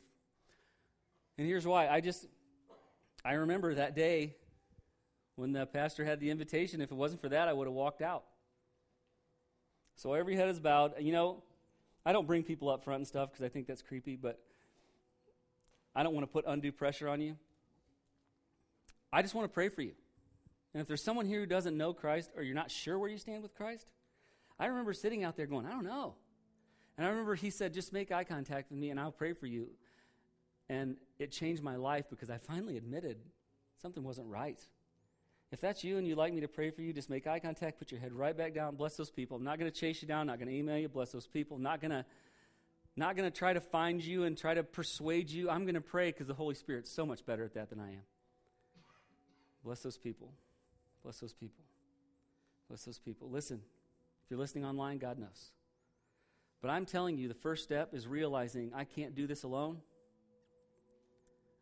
[1.39, 1.89] And here's why.
[1.89, 2.27] I just,
[3.25, 4.37] I remember that day
[5.37, 6.81] when the pastor had the invitation.
[6.83, 8.25] If it wasn't for that, I would have walked out.
[9.97, 10.95] So every head is bowed.
[11.01, 11.43] You know,
[12.05, 14.41] I don't bring people up front and stuff because I think that's creepy, but
[15.95, 17.37] I don't want to put undue pressure on you.
[19.13, 19.93] I just want to pray for you.
[20.73, 23.19] And if there's someone here who doesn't know Christ or you're not sure where you
[23.19, 23.87] stand with Christ,
[24.59, 26.15] I remember sitting out there going, I don't know.
[26.97, 29.47] And I remember he said, just make eye contact with me and I'll pray for
[29.47, 29.69] you.
[30.69, 33.19] And it changed my life because I finally admitted
[33.81, 34.61] something wasn't right.
[35.51, 37.79] If that's you and you'd like me to pray for you, just make eye contact,
[37.79, 39.37] put your head right back down, bless those people.
[39.37, 41.59] I'm not going to chase you down, not going to email you, bless those people.
[41.59, 42.07] I'm not going to
[42.97, 45.49] not going to try to find you and try to persuade you.
[45.49, 47.89] I'm going to pray because the Holy Spirit's so much better at that than I
[47.89, 48.03] am.
[49.65, 50.33] Bless those people.
[51.03, 51.65] Bless those people.
[52.69, 53.31] Bless those people.
[53.31, 53.61] Listen,
[54.25, 55.53] if you're listening online, God knows.
[56.61, 59.79] But I'm telling you, the first step is realizing I can't do this alone.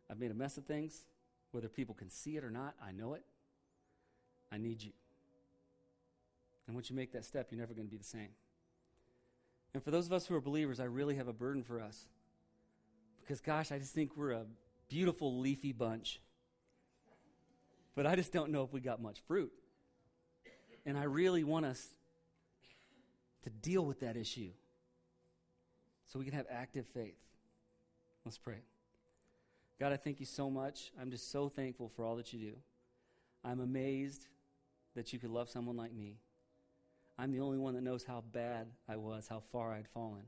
[0.09, 1.05] I've made a mess of things.
[1.51, 3.23] Whether people can see it or not, I know it.
[4.51, 4.91] I need you.
[6.67, 8.29] And once you make that step, you're never going to be the same.
[9.73, 12.07] And for those of us who are believers, I really have a burden for us.
[13.21, 14.45] Because, gosh, I just think we're a
[14.89, 16.19] beautiful, leafy bunch.
[17.95, 19.51] But I just don't know if we got much fruit.
[20.85, 21.85] And I really want us
[23.43, 24.51] to deal with that issue
[26.05, 27.19] so we can have active faith.
[28.25, 28.63] Let's pray.
[29.79, 30.91] God, I thank you so much.
[30.99, 32.53] I'm just so thankful for all that you do.
[33.43, 34.27] I'm amazed
[34.95, 36.17] that you could love someone like me.
[37.21, 40.23] I'm the only one that knows how bad I was, how far I'd fallen.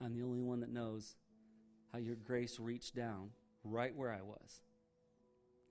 [0.00, 1.16] I'm the only one that knows
[1.92, 3.30] how your grace reached down
[3.64, 4.60] right where I was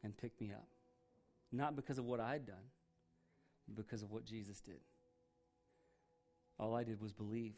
[0.04, 0.68] and picked me up.
[1.54, 2.68] Not because of what I'd done,
[3.74, 4.82] because of what Jesus did.
[6.60, 7.54] All I did was believe.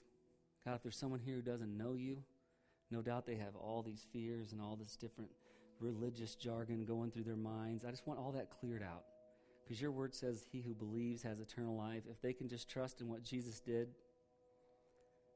[0.63, 2.21] God, if there's someone here who doesn't know you,
[2.91, 5.31] no doubt they have all these fears and all this different
[5.79, 7.83] religious jargon going through their minds.
[7.83, 9.05] I just want all that cleared out.
[9.67, 12.03] Because your word says, He who believes has eternal life.
[12.09, 13.89] If they can just trust in what Jesus did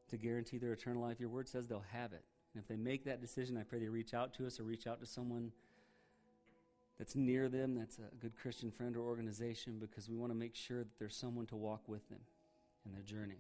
[0.09, 2.23] to guarantee their eternal life, your word says they'll have it.
[2.53, 4.88] And if they make that decision, I pray they reach out to us or reach
[4.88, 5.51] out to someone
[6.97, 10.55] that's near them, that's a good Christian friend or organization, because we want to make
[10.55, 12.19] sure that there's someone to walk with them
[12.86, 13.39] in their journey.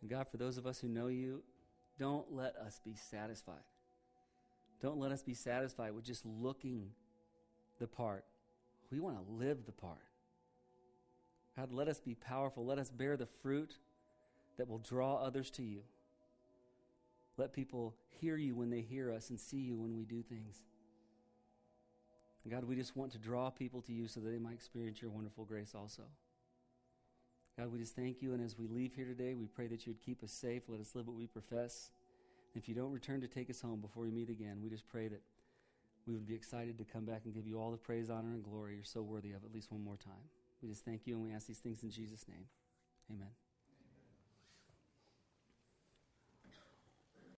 [0.00, 1.42] And God, for those of us who know you,
[1.98, 3.64] don't let us be satisfied.
[4.80, 6.90] Don't let us be satisfied with just looking
[7.80, 8.24] the part
[8.90, 9.98] we want to live the part.
[11.56, 12.64] God, let us be powerful.
[12.64, 13.76] Let us bear the fruit
[14.56, 15.80] that will draw others to you.
[17.36, 20.62] Let people hear you when they hear us and see you when we do things.
[22.48, 25.10] God, we just want to draw people to you so that they might experience your
[25.10, 26.02] wonderful grace also.
[27.58, 28.32] God, we just thank you.
[28.32, 30.62] And as we leave here today, we pray that you would keep us safe.
[30.66, 31.90] Let us live what we profess.
[32.54, 35.08] If you don't return to take us home before we meet again, we just pray
[35.08, 35.20] that
[36.06, 38.42] we would be excited to come back and give you all the praise, honor, and
[38.42, 40.28] glory you're so worthy of at least one more time.
[40.62, 42.46] We just thank you and we ask these things in Jesus' name.
[43.10, 43.30] Amen.